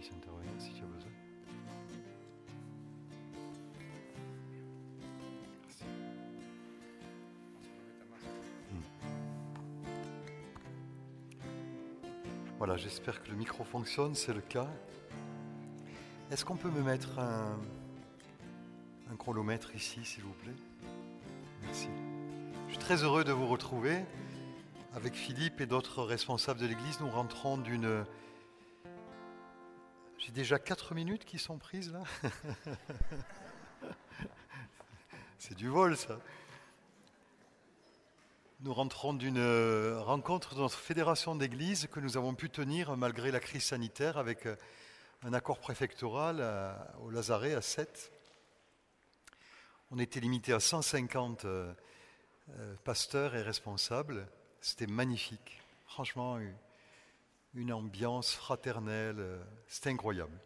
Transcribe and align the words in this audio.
puisse 0.00 0.12
si 0.58 0.72
tu 0.72 0.82
as 0.82 0.86
besoin. 0.86 1.10
Hmm. 8.70 8.80
Voilà, 12.58 12.76
j'espère 12.76 13.22
que 13.22 13.30
le 13.30 13.36
micro 13.36 13.64
fonctionne, 13.64 14.14
c'est 14.14 14.32
le 14.32 14.40
cas. 14.40 14.68
Est-ce 16.30 16.44
qu'on 16.44 16.56
peut 16.56 16.70
me 16.70 16.82
mettre 16.82 17.18
un 17.18 17.56
chronomètre 19.18 19.74
ici, 19.74 20.04
s'il 20.04 20.22
vous 20.22 20.32
plaît? 20.32 20.54
Merci. 21.62 21.88
Je 22.68 22.72
suis 22.72 22.78
très 22.78 23.02
heureux 23.02 23.24
de 23.24 23.32
vous 23.32 23.48
retrouver. 23.48 24.04
Avec 24.94 25.14
Philippe 25.14 25.60
et 25.60 25.66
d'autres 25.66 26.02
responsables 26.02 26.58
de 26.60 26.66
l'Église, 26.66 27.00
nous 27.00 27.10
rentrons 27.10 27.58
d'une... 27.58 28.04
Déjà 30.34 30.58
quatre 30.58 30.94
minutes 30.94 31.24
qui 31.24 31.38
sont 31.38 31.58
prises 31.58 31.92
là. 31.92 32.02
C'est 35.38 35.56
du 35.56 35.68
vol 35.68 35.96
ça. 35.96 36.18
Nous 38.60 38.72
rentrons 38.72 39.12
d'une 39.12 39.42
rencontre 39.98 40.54
de 40.54 40.60
notre 40.60 40.78
fédération 40.78 41.34
d'églises 41.34 41.88
que 41.90 41.98
nous 41.98 42.16
avons 42.16 42.34
pu 42.34 42.48
tenir 42.48 42.96
malgré 42.96 43.30
la 43.30 43.40
crise 43.40 43.64
sanitaire 43.64 44.18
avec 44.18 44.46
un 45.22 45.32
accord 45.32 45.58
préfectoral 45.58 46.44
au 47.02 47.10
Lazaret 47.10 47.54
à 47.54 47.62
7. 47.62 48.12
On 49.90 49.98
était 49.98 50.20
limité 50.20 50.52
à 50.52 50.60
150 50.60 51.44
euh, 51.44 51.72
euh, 52.50 52.74
pasteurs 52.84 53.34
et 53.34 53.42
responsables. 53.42 54.28
C'était 54.60 54.86
magnifique. 54.86 55.60
Franchement, 55.86 56.38
une 57.54 57.72
ambiance 57.72 58.34
fraternelle. 58.34 59.16
Euh, 59.18 59.42
c'était 59.66 59.90
incroyable. 59.90 60.38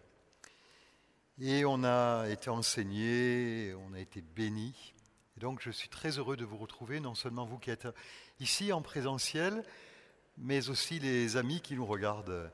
Et 1.40 1.64
on 1.64 1.82
a 1.84 2.28
été 2.28 2.50
enseigné, 2.50 3.74
on 3.74 3.92
a 3.92 4.00
été 4.00 4.20
béni. 4.20 4.94
Et 5.36 5.40
donc 5.40 5.60
je 5.60 5.70
suis 5.70 5.88
très 5.88 6.18
heureux 6.18 6.36
de 6.36 6.44
vous 6.44 6.56
retrouver, 6.56 7.00
non 7.00 7.14
seulement 7.14 7.44
vous 7.44 7.58
qui 7.58 7.70
êtes 7.70 7.88
ici 8.38 8.72
en 8.72 8.82
présentiel, 8.82 9.64
mais 10.38 10.68
aussi 10.68 11.00
les 11.00 11.36
amis 11.36 11.60
qui 11.60 11.74
nous 11.74 11.86
regardent 11.86 12.52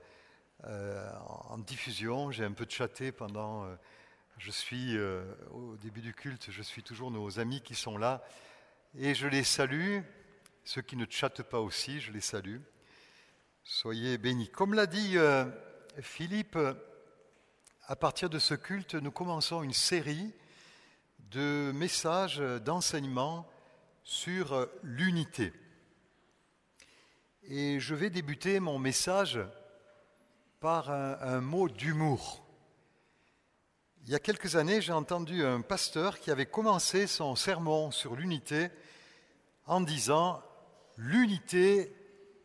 en 0.65 1.59
diffusion. 1.59 2.31
J'ai 2.31 2.45
un 2.45 2.53
peu 2.53 2.67
chatté 2.69 3.13
pendant 3.13 3.67
je 4.41 4.51
suis 4.51 4.97
euh, 4.97 5.23
au 5.51 5.77
début 5.77 6.01
du 6.01 6.15
culte, 6.15 6.51
je 6.51 6.63
suis 6.63 6.83
toujours 6.83 7.11
nos 7.11 7.39
amis 7.39 7.61
qui 7.61 7.75
sont 7.75 7.99
là 7.99 8.25
et 8.99 9.15
je 9.15 9.27
les 9.27 9.45
salue. 9.45 10.01
Ceux 10.65 10.81
qui 10.81 10.97
ne 10.97 11.05
chattent 11.09 11.43
pas 11.43 11.61
aussi, 11.61 12.01
je 12.01 12.11
les 12.11 12.23
salue. 12.23 12.57
Soyez 13.73 14.19
bénis. 14.19 14.49
Comme 14.49 14.75
l'a 14.75 14.87
dit 14.87 15.17
euh, 15.17 15.45
Philippe, 16.01 16.59
à 17.87 17.95
partir 17.95 18.29
de 18.29 18.41
ce 18.41 18.55
culte, 18.55 18.97
nous 18.97 19.13
commençons 19.13 19.63
une 19.63 19.73
série 19.73 20.35
de 21.31 21.71
messages, 21.73 22.39
d'enseignements 22.39 23.49
sur 24.03 24.69
l'unité. 24.83 25.53
Et 27.45 27.79
je 27.79 27.95
vais 27.95 28.11
débuter 28.11 28.59
mon 28.59 28.81
message 28.81 29.39
par 30.59 30.91
un 30.91 31.41
mot 31.41 31.69
d'humour. 31.69 32.45
Il 34.03 34.11
y 34.11 34.17
a 34.17 34.19
quelques 34.19 34.57
années, 34.57 34.81
j'ai 34.81 34.93
entendu 34.93 35.45
un 35.45 35.61
pasteur 35.61 36.19
qui 36.19 36.33
avait 36.33 36.45
commencé 36.45 37.07
son 37.07 37.37
sermon 37.37 37.93
sur 37.93 38.17
l'unité 38.17 38.69
en 39.67 39.81
disant 39.81 40.43
L'unité, 40.97 41.95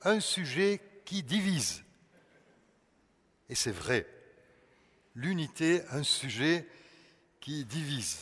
un 0.03 0.20
sujet 0.20 0.81
qui 1.06 1.23
divise. 1.23 1.84
Et 3.50 3.56
c'est 3.56 3.72
vrai. 3.72 4.08
L'unité, 5.14 5.81
un 5.92 6.03
sujet 6.03 6.67
qui 7.39 7.64
divise. 7.64 8.20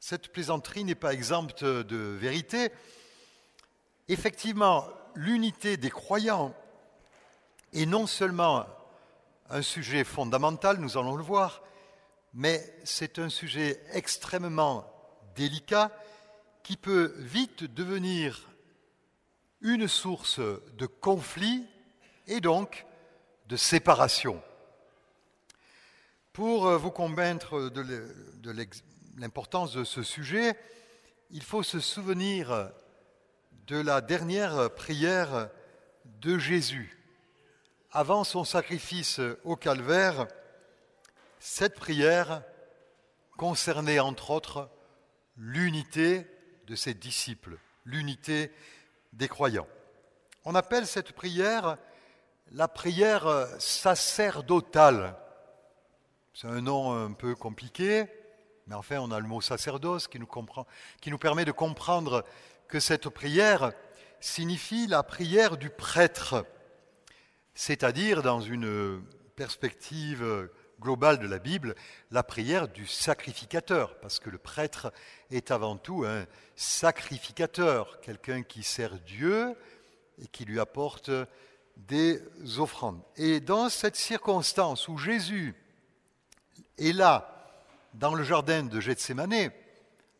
Cette 0.00 0.32
plaisanterie 0.32 0.84
n'est 0.84 0.94
pas 0.94 1.12
exempte 1.12 1.64
de 1.64 1.96
vérité. 1.96 2.70
Effectivement, 4.08 4.88
l'unité 5.14 5.76
des 5.76 5.90
croyants 5.90 6.54
est 7.72 7.86
non 7.86 8.06
seulement 8.06 8.66
un 9.50 9.62
sujet 9.62 10.04
fondamental, 10.04 10.78
nous 10.78 10.96
allons 10.96 11.16
le 11.16 11.22
voir, 11.22 11.62
mais 12.32 12.74
c'est 12.84 13.18
un 13.18 13.28
sujet 13.28 13.80
extrêmement 13.92 14.90
délicat 15.36 15.90
qui 16.62 16.76
peut 16.76 17.14
vite 17.18 17.64
devenir 17.64 18.48
une 19.60 19.88
source 19.88 20.40
de 20.40 20.86
conflit 20.86 21.66
et 22.26 22.40
donc 22.40 22.86
de 23.46 23.56
séparation. 23.56 24.42
Pour 26.32 26.68
vous 26.78 26.90
convaincre 26.90 27.70
de 27.70 28.52
l'importance 29.16 29.72
de 29.72 29.84
ce 29.84 30.02
sujet, 30.02 30.58
il 31.30 31.42
faut 31.42 31.62
se 31.62 31.80
souvenir 31.80 32.70
de 33.66 33.80
la 33.80 34.00
dernière 34.00 34.74
prière 34.74 35.48
de 36.04 36.38
Jésus. 36.38 36.98
Avant 37.92 38.24
son 38.24 38.44
sacrifice 38.44 39.20
au 39.44 39.56
calvaire, 39.56 40.26
cette 41.38 41.76
prière 41.76 42.42
concernait 43.36 44.00
entre 44.00 44.30
autres 44.30 44.70
l'unité 45.36 46.26
de 46.66 46.74
ses 46.74 46.94
disciples, 46.94 47.58
l'unité 47.84 48.50
des 49.12 49.28
croyants. 49.28 49.68
On 50.44 50.54
appelle 50.54 50.86
cette 50.86 51.12
prière 51.12 51.78
la 52.52 52.68
prière 52.68 53.48
sacerdotale. 53.58 55.16
C'est 56.32 56.48
un 56.48 56.60
nom 56.60 56.92
un 56.92 57.12
peu 57.12 57.34
compliqué, 57.34 58.06
mais 58.66 58.74
enfin 58.74 58.98
on 58.98 59.10
a 59.10 59.20
le 59.20 59.26
mot 59.26 59.40
sacerdoce 59.40 60.08
qui 60.08 60.18
nous, 60.18 60.28
qui 61.00 61.10
nous 61.10 61.18
permet 61.18 61.44
de 61.44 61.52
comprendre 61.52 62.24
que 62.68 62.80
cette 62.80 63.08
prière 63.08 63.72
signifie 64.20 64.86
la 64.86 65.02
prière 65.02 65.56
du 65.56 65.70
prêtre, 65.70 66.46
c'est-à-dire 67.54 68.22
dans 68.22 68.40
une 68.40 69.02
perspective 69.36 70.48
globale 70.80 71.18
de 71.18 71.26
la 71.26 71.38
Bible, 71.38 71.74
la 72.10 72.22
prière 72.22 72.68
du 72.68 72.86
sacrificateur, 72.86 73.98
parce 74.00 74.18
que 74.18 74.30
le 74.30 74.38
prêtre 74.38 74.92
est 75.30 75.50
avant 75.50 75.76
tout 75.76 76.04
un 76.06 76.26
sacrificateur, 76.56 78.00
quelqu'un 78.00 78.42
qui 78.42 78.62
sert 78.62 78.98
Dieu 79.00 79.56
et 80.22 80.26
qui 80.26 80.44
lui 80.44 80.60
apporte 80.60 81.10
des 81.76 82.20
offrandes. 82.58 83.00
Et 83.16 83.40
dans 83.40 83.68
cette 83.68 83.96
circonstance 83.96 84.88
où 84.88 84.96
Jésus 84.96 85.54
est 86.78 86.92
là, 86.92 87.30
dans 87.94 88.14
le 88.14 88.24
jardin 88.24 88.64
de 88.64 88.80
Gethsemane, 88.80 89.50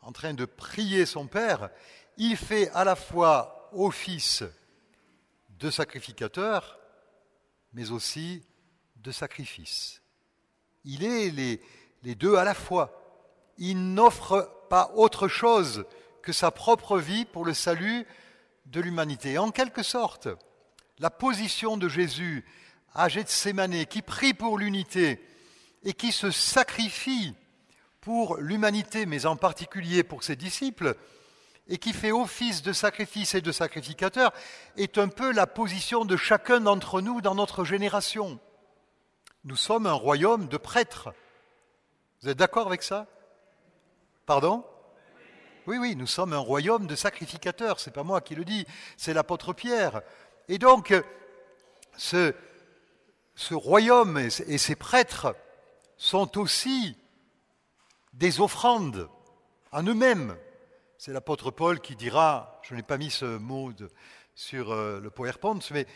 en 0.03 0.13
train 0.13 0.35
de 0.35 0.45
prier 0.45 1.07
son 1.07 1.27
Père, 1.27 1.71
il 2.17 2.37
fait 2.37 2.71
à 2.71 2.85
la 2.85 2.95
fois 2.95 3.71
office 3.73 4.45
de 5.59 5.71
sacrificateur, 5.71 6.79
mais 7.73 7.91
aussi 7.91 8.45
de 8.97 9.11
sacrifice. 9.11 10.03
Il 10.85 11.05
est 11.05 11.31
les, 11.31 12.15
deux 12.15 12.37
à 12.37 12.45
la 12.45 12.55
fois. 12.55 13.01
Il 13.59 13.95
n'offre 13.95 14.67
pas 14.69 14.93
autre 14.95 15.29
chose 15.29 15.85
que 16.23 16.33
sa 16.33 16.51
propre 16.51 16.99
vie 16.99 17.25
pour 17.25 17.45
le 17.45 17.55
salut 17.55 18.07
de 18.67 18.81
l'humanité. 18.81 19.39
En 19.39 19.51
quelque 19.51 19.83
sorte, 19.83 20.29
la 20.99 21.11
position 21.11 21.77
de 21.77 21.89
Jésus 21.89 22.45
à 22.95 23.09
Gethsemane, 23.09 23.87
qui 23.87 24.03
prie 24.03 24.35
pour 24.35 24.59
l'unité 24.59 25.21
et 25.83 25.93
qui 25.93 26.13
se 26.13 26.31
sacrifie 26.31 27.35
pour 28.01 28.37
l'humanité, 28.37 29.07
mais 29.07 29.27
en 29.27 29.37
particulier 29.37 30.03
pour 30.03 30.23
ses 30.23 30.37
disciples, 30.37 30.97
et 31.67 31.79
qui 31.79 31.95
fait 31.95 32.13
office 32.13 32.63
de 32.63 32.73
sacrifice 32.73 33.35
et 33.35 33.41
de 33.41 33.51
sacrificateur, 33.51 34.33
est 34.77 34.99
un 34.99 35.09
peu 35.09 35.33
la 35.33 35.47
position 35.47 36.05
de 36.05 36.17
chacun 36.17 36.61
d'entre 36.61 37.01
nous 37.01 37.23
dans 37.23 37.35
notre 37.35 37.65
génération. 37.65 38.39
Nous 39.45 39.57
sommes 39.57 39.87
un 39.87 39.95
royaume 39.95 40.49
de 40.49 40.59
prêtres. 40.59 41.13
Vous 42.21 42.29
êtes 42.29 42.39
d'accord 42.39 42.67
avec 42.67 42.83
ça? 42.83 43.07
Pardon? 44.27 44.65
Oui, 45.67 45.79
oui, 45.79 45.97
nous 45.97 46.07
sommes 46.07 46.35
un 46.35 46.39
royaume 46.39 46.87
de 46.87 46.95
sacrificateurs. 46.95 47.81
C'est 47.81 47.91
pas 47.95 48.03
moi 48.03 48.21
qui 48.21 48.35
le 48.35 48.45
dis, 48.45 48.67
c'est 48.99 49.15
l'apôtre 49.15 49.55
Pierre. 49.55 50.03
Et 50.49 50.59
donc, 50.59 50.95
ce, 51.97 52.35
ce 53.35 53.55
royaume 53.55 54.19
et 54.19 54.59
ces 54.59 54.77
prêtres 54.77 55.35
sont 55.97 56.39
aussi 56.39 56.97
des 58.13 58.41
offrandes 58.41 59.09
en 59.73 59.83
eux-mêmes. 59.83 60.37
C'est 60.99 61.13
l'apôtre 61.13 61.51
Paul 61.51 61.81
qui 61.81 61.97
dira, 61.97 62.61
je 62.63 62.75
n'ai 62.75 62.83
pas 62.83 62.99
mis 62.99 63.11
ce 63.11 63.39
mot 63.39 63.73
sur 64.35 64.73
euh, 64.73 65.01
le 65.01 65.11
PowerPoint, 65.11 65.59
mais 65.71 65.87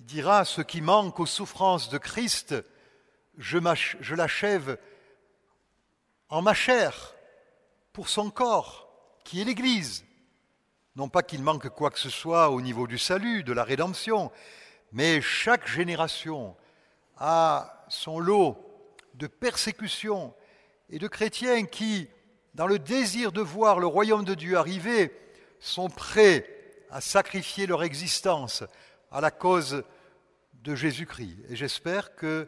il 0.00 0.06
dira 0.06 0.44
ce 0.44 0.60
qui 0.60 0.80
manque 0.80 1.20
aux 1.20 1.26
souffrances 1.26 1.88
de 1.88 1.98
Christ, 1.98 2.54
je 3.36 4.14
l'achève 4.14 4.78
en 6.28 6.42
ma 6.42 6.54
chair 6.54 7.14
pour 7.92 8.08
son 8.08 8.30
corps, 8.30 8.88
qui 9.24 9.40
est 9.40 9.44
l'Église. 9.44 10.04
Non 10.98 11.08
pas 11.08 11.22
qu'il 11.22 11.44
manque 11.44 11.68
quoi 11.68 11.92
que 11.92 11.98
ce 12.00 12.10
soit 12.10 12.50
au 12.50 12.60
niveau 12.60 12.88
du 12.88 12.98
salut, 12.98 13.44
de 13.44 13.52
la 13.52 13.62
rédemption, 13.62 14.32
mais 14.90 15.20
chaque 15.20 15.68
génération 15.68 16.56
a 17.18 17.84
son 17.88 18.18
lot 18.18 18.58
de 19.14 19.28
persécution 19.28 20.34
et 20.90 20.98
de 20.98 21.06
chrétiens 21.06 21.66
qui, 21.66 22.08
dans 22.54 22.66
le 22.66 22.80
désir 22.80 23.30
de 23.30 23.40
voir 23.40 23.78
le 23.78 23.86
royaume 23.86 24.24
de 24.24 24.34
Dieu 24.34 24.58
arriver, 24.58 25.16
sont 25.60 25.88
prêts 25.88 26.44
à 26.90 27.00
sacrifier 27.00 27.68
leur 27.68 27.84
existence 27.84 28.64
à 29.12 29.20
la 29.20 29.30
cause 29.30 29.84
de 30.64 30.74
Jésus-Christ. 30.74 31.38
Et 31.48 31.54
j'espère 31.54 32.16
que 32.16 32.44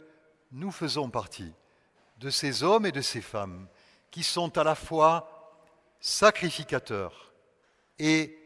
nous 0.50 0.72
faisons 0.72 1.08
partie 1.08 1.52
de 2.18 2.30
ces 2.30 2.64
hommes 2.64 2.84
et 2.84 2.90
de 2.90 3.00
ces 3.00 3.20
femmes 3.20 3.68
qui 4.10 4.24
sont 4.24 4.58
à 4.58 4.64
la 4.64 4.74
fois 4.74 5.62
sacrificateurs 6.00 7.32
et 8.00 8.39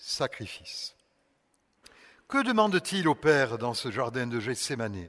sacrifices. 0.00 0.94
Que 2.28 2.42
demande-t-il 2.42 3.08
au 3.08 3.14
Père 3.14 3.58
dans 3.58 3.74
ce 3.74 3.90
jardin 3.90 4.26
de 4.26 4.40
Gethsemane? 4.40 5.08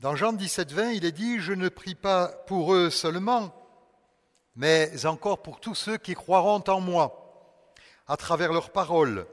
Dans 0.00 0.16
Jean 0.16 0.32
17, 0.32 0.72
20, 0.72 0.90
il 0.90 1.04
est 1.04 1.12
dit 1.12 1.38
Je 1.40 1.52
ne 1.52 1.68
prie 1.68 1.94
pas 1.94 2.28
pour 2.46 2.74
eux 2.74 2.90
seulement, 2.90 3.54
mais 4.56 5.06
encore 5.06 5.42
pour 5.42 5.60
tous 5.60 5.74
ceux 5.74 5.96
qui 5.96 6.14
croiront 6.14 6.62
en 6.68 6.80
moi, 6.80 7.64
à 8.06 8.16
travers 8.16 8.52
leurs 8.52 8.70
paroles, 8.70 9.26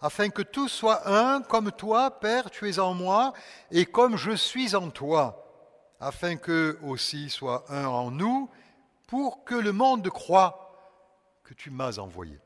afin 0.00 0.28
que 0.28 0.42
tous 0.42 0.68
soient 0.68 1.08
un, 1.08 1.42
comme 1.42 1.72
toi, 1.72 2.20
Père, 2.20 2.50
tu 2.50 2.68
es 2.68 2.78
en 2.78 2.94
moi, 2.94 3.32
et 3.70 3.86
comme 3.86 4.16
je 4.16 4.32
suis 4.32 4.74
en 4.74 4.90
toi, 4.90 5.44
afin 6.00 6.36
qu'eux 6.36 6.78
aussi 6.82 7.30
soient 7.30 7.64
un 7.68 7.86
en 7.86 8.10
nous, 8.10 8.50
pour 9.06 9.44
que 9.44 9.54
le 9.54 9.72
monde 9.72 10.08
croie 10.10 10.68
que 11.44 11.54
tu 11.54 11.70
m'as 11.70 11.98
envoyé. 11.98 12.38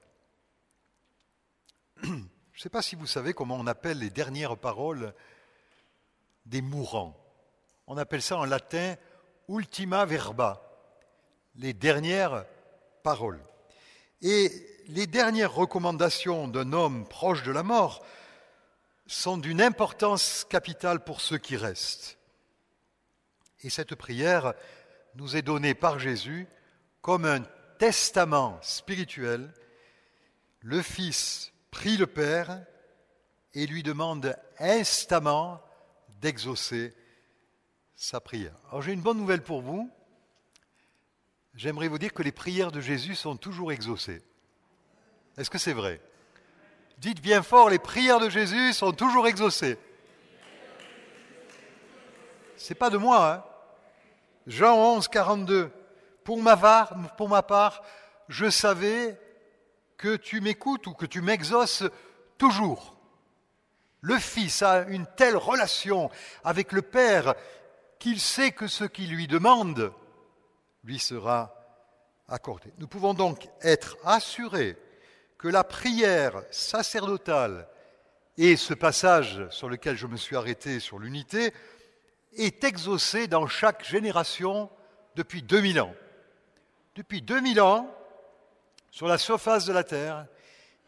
Je 2.62 2.68
ne 2.68 2.70
sais 2.70 2.78
pas 2.78 2.82
si 2.82 2.94
vous 2.94 3.08
savez 3.08 3.34
comment 3.34 3.56
on 3.56 3.66
appelle 3.66 3.98
les 3.98 4.10
dernières 4.10 4.56
paroles 4.56 5.14
des 6.46 6.62
mourants. 6.62 7.20
On 7.88 7.96
appelle 7.96 8.22
ça 8.22 8.36
en 8.36 8.44
latin 8.44 8.94
ultima 9.48 10.04
verba, 10.04 10.62
les 11.56 11.72
dernières 11.72 12.44
paroles. 13.02 13.40
Et 14.20 14.64
les 14.86 15.08
dernières 15.08 15.52
recommandations 15.52 16.46
d'un 16.46 16.72
homme 16.72 17.04
proche 17.08 17.42
de 17.42 17.50
la 17.50 17.64
mort 17.64 18.06
sont 19.08 19.38
d'une 19.38 19.60
importance 19.60 20.46
capitale 20.48 21.02
pour 21.02 21.20
ceux 21.20 21.38
qui 21.38 21.56
restent. 21.56 22.16
Et 23.64 23.70
cette 23.70 23.96
prière 23.96 24.54
nous 25.16 25.34
est 25.34 25.42
donnée 25.42 25.74
par 25.74 25.98
Jésus 25.98 26.46
comme 27.00 27.24
un 27.24 27.40
testament 27.80 28.60
spirituel. 28.62 29.52
Le 30.60 30.80
Fils 30.80 31.51
prie 31.72 31.96
le 31.96 32.06
Père 32.06 32.64
et 33.54 33.66
lui 33.66 33.82
demande 33.82 34.36
instamment 34.60 35.60
d'exaucer 36.20 36.94
sa 37.96 38.20
prière. 38.20 38.54
Alors 38.68 38.82
j'ai 38.82 38.92
une 38.92 39.00
bonne 39.00 39.18
nouvelle 39.18 39.42
pour 39.42 39.60
vous. 39.60 39.90
J'aimerais 41.54 41.88
vous 41.88 41.98
dire 41.98 42.12
que 42.12 42.22
les 42.22 42.30
prières 42.32 42.70
de 42.70 42.80
Jésus 42.80 43.16
sont 43.16 43.36
toujours 43.36 43.72
exaucées. 43.72 44.22
Est-ce 45.36 45.50
que 45.50 45.58
c'est 45.58 45.72
vrai? 45.72 46.00
Dites 46.98 47.20
bien 47.20 47.42
fort, 47.42 47.68
les 47.68 47.78
prières 47.78 48.20
de 48.20 48.28
Jésus 48.28 48.72
sont 48.72 48.92
toujours 48.92 49.26
exaucées. 49.26 49.76
C'est 52.56 52.76
pas 52.76 52.90
de 52.90 52.98
moi, 52.98 53.32
hein 53.32 53.44
Jean 54.46 54.76
11, 54.76 55.08
42. 55.08 55.70
Pour 56.24 56.40
ma, 56.42 56.56
part, 56.56 56.94
pour 57.16 57.28
ma 57.28 57.42
part, 57.42 57.82
je 58.28 58.48
savais 58.50 59.18
que 60.02 60.16
tu 60.16 60.40
m'écoutes 60.40 60.88
ou 60.88 60.94
que 60.94 61.06
tu 61.06 61.20
m'exauces 61.20 61.84
toujours. 62.36 62.96
Le 64.00 64.18
Fils 64.18 64.60
a 64.62 64.80
une 64.88 65.06
telle 65.16 65.36
relation 65.36 66.10
avec 66.42 66.72
le 66.72 66.82
Père 66.82 67.36
qu'il 68.00 68.18
sait 68.18 68.50
que 68.50 68.66
ce 68.66 68.82
qu'il 68.82 69.14
lui 69.14 69.28
demande 69.28 69.92
lui 70.82 70.98
sera 70.98 71.54
accordé. 72.26 72.72
Nous 72.78 72.88
pouvons 72.88 73.14
donc 73.14 73.48
être 73.60 73.96
assurés 74.04 74.76
que 75.38 75.46
la 75.46 75.62
prière 75.62 76.42
sacerdotale 76.50 77.68
et 78.36 78.56
ce 78.56 78.74
passage 78.74 79.48
sur 79.50 79.68
lequel 79.68 79.96
je 79.96 80.08
me 80.08 80.16
suis 80.16 80.34
arrêté 80.34 80.80
sur 80.80 80.98
l'unité 80.98 81.54
est 82.36 82.64
exaucé 82.64 83.28
dans 83.28 83.46
chaque 83.46 83.84
génération 83.84 84.68
depuis 85.14 85.42
2000 85.42 85.80
ans. 85.80 85.94
Depuis 86.96 87.22
2000 87.22 87.60
ans, 87.60 87.88
sur 88.92 89.08
la 89.08 89.18
surface 89.18 89.64
de 89.64 89.72
la 89.72 89.84
terre, 89.84 90.26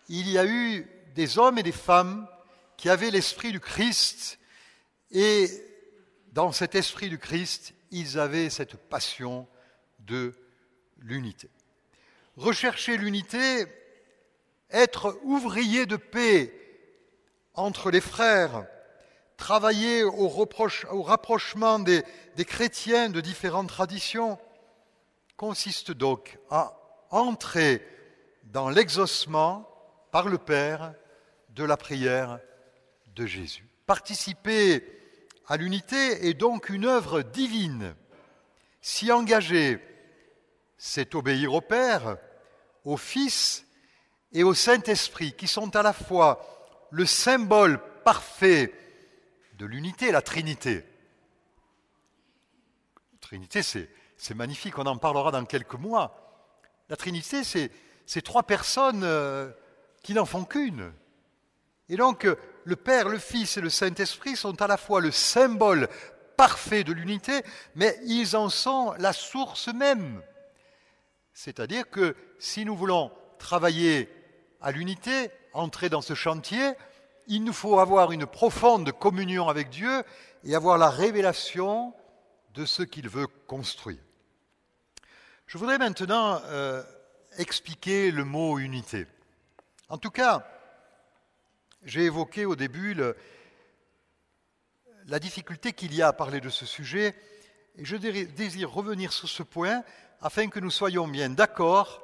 il 0.09 0.31
y 0.31 0.39
a 0.39 0.45
eu 0.45 0.87
des 1.15 1.39
hommes 1.39 1.59
et 1.59 1.63
des 1.63 1.73
femmes 1.73 2.29
qui 2.77 2.91
avaient 2.91 3.11
l'esprit 3.11 3.51
du 3.51 3.61
Christ 3.61 4.39
et 5.11 5.49
dans 6.33 6.53
cet 6.53 6.75
esprit 6.75 7.09
du 7.09 7.19
Christ, 7.19 7.73
ils 7.91 8.19
avaient 8.19 8.51
cette 8.51 8.77
passion 8.77 9.49
de 10.01 10.35
l'unité. 10.99 11.49
Rechercher 12.37 12.99
l'unité, 12.99 13.65
être 14.71 15.19
ouvrier 15.23 15.87
de 15.87 15.97
paix 15.97 16.53
entre 17.55 17.91
les 17.91 18.03
frères, 18.03 18.67
travailler 19.39 20.03
au, 20.03 20.29
rapprochement 20.29 21.79
des, 21.79 22.05
chrétiens 22.37 23.09
de 23.09 23.23
différentes 23.23 23.69
traditions, 23.69 24.39
consiste 25.39 25.91
donc 25.91 26.39
à 26.51 26.84
entrer 27.11 27.87
dans 28.45 28.69
l'exaucement 28.69 29.69
par 30.11 30.29
le 30.29 30.39
Père 30.39 30.95
de 31.51 31.65
la 31.65 31.77
prière 31.77 32.39
de 33.15 33.27
Jésus. 33.27 33.67
Participer 33.87 34.85
à 35.47 35.57
l'unité 35.57 36.29
est 36.29 36.35
donc 36.35 36.69
une 36.69 36.87
œuvre 36.87 37.23
divine. 37.23 37.95
S'y 38.81 39.13
engager, 39.13 39.81
c'est 40.79 41.15
obéir 41.15 41.55
au 41.55 41.61
Père, 41.61 42.17
au 42.85 42.97
Fils 42.97 43.67
et 44.33 44.43
au 44.43 44.55
Saint-Esprit, 44.55 45.33
qui 45.35 45.47
sont 45.47 45.75
à 45.77 45.83
la 45.83 45.93
fois 45.93 46.87
le 46.91 47.07
symbole 47.07 47.81
parfait 48.05 48.73
de 49.59 49.67
l'unité, 49.67 50.13
la 50.13 50.23
Trinité. 50.23 50.85
Trinité, 53.21 53.63
c'est 53.63 54.35
magnifique, 54.35 54.79
on 54.79 54.87
en 54.87 54.99
parlera 54.99 55.31
dans 55.31 55.45
quelques 55.45 55.75
mois. 55.75 56.24
La 56.89 56.97
Trinité, 56.97 57.43
c'est 57.45 58.23
trois 58.23 58.43
personnes 58.43 59.03
euh, 59.05 59.51
qui 60.03 60.13
n'en 60.13 60.27
font 60.27 60.45
qu'une. 60.45 60.93
Et 61.89 61.97
donc, 61.97 62.27
euh, 62.27 62.37
le 62.65 62.77
Père, 62.77 63.09
le 63.09 63.19
Fils 63.19 63.57
et 63.57 63.61
le 63.61 63.71
Saint-Esprit 63.71 64.37
sont 64.37 64.61
à 64.61 64.67
la 64.67 64.77
fois 64.77 65.01
le 65.01 65.11
symbole 65.11 65.89
parfait 66.37 66.85
de 66.85 66.93
l'unité, 66.93 67.43
mais 67.75 67.99
ils 68.05 68.37
en 68.37 68.49
sont 68.49 68.93
la 68.99 69.13
source 69.13 69.69
même. 69.69 70.23
C'est-à-dire 71.33 71.89
que 71.89 72.17
si 72.39 72.65
nous 72.65 72.77
voulons 72.77 73.11
travailler 73.39 74.09
à 74.61 74.73
l'unité, 74.73 75.31
entrer 75.53 75.89
dans 75.89 76.03
ce 76.03 76.15
chantier, 76.15 76.73
il 77.27 77.45
nous 77.45 77.53
faut 77.53 77.79
avoir 77.79 78.13
une 78.13 78.27
profonde 78.27 78.93
communion 78.93 79.49
avec 79.49 79.71
Dieu 79.71 80.03
et 80.45 80.55
avoir 80.55 80.79
la 80.79 80.91
révélation 80.91 81.95
de 82.55 82.67
ce 82.67 82.83
qu'il 82.83 83.09
veut 83.09 83.27
construire. 83.47 83.99
Je 85.47 85.59
voudrais 85.59 85.79
maintenant 85.79 86.41
euh, 86.47 86.83
expliquer 87.39 88.11
le 88.11 88.25
mot 88.25 88.59
unité. 88.59 89.07
En 89.89 89.99
tout 89.99 90.11
cas, 90.11 90.47
j'ai 91.85 92.05
évoqué 92.05 92.45
au 92.47 92.57
début 92.57 92.97
la 95.07 95.19
difficulté 95.19 95.73
qu'il 95.73 95.95
y 95.95 96.03
a 96.03 96.09
à 96.09 96.13
parler 96.13 96.41
de 96.41 96.49
ce 96.49 96.67
sujet 96.67 97.15
et 97.77 97.85
je 97.85 97.97
désire 97.97 98.71
revenir 98.71 99.13
sur 99.13 99.29
ce 99.29 99.43
point 99.43 99.85
afin 100.21 100.49
que 100.49 100.61
nous 100.61 100.71
soyons 100.71 101.07
bien 101.07 101.29
d'accord 101.29 102.03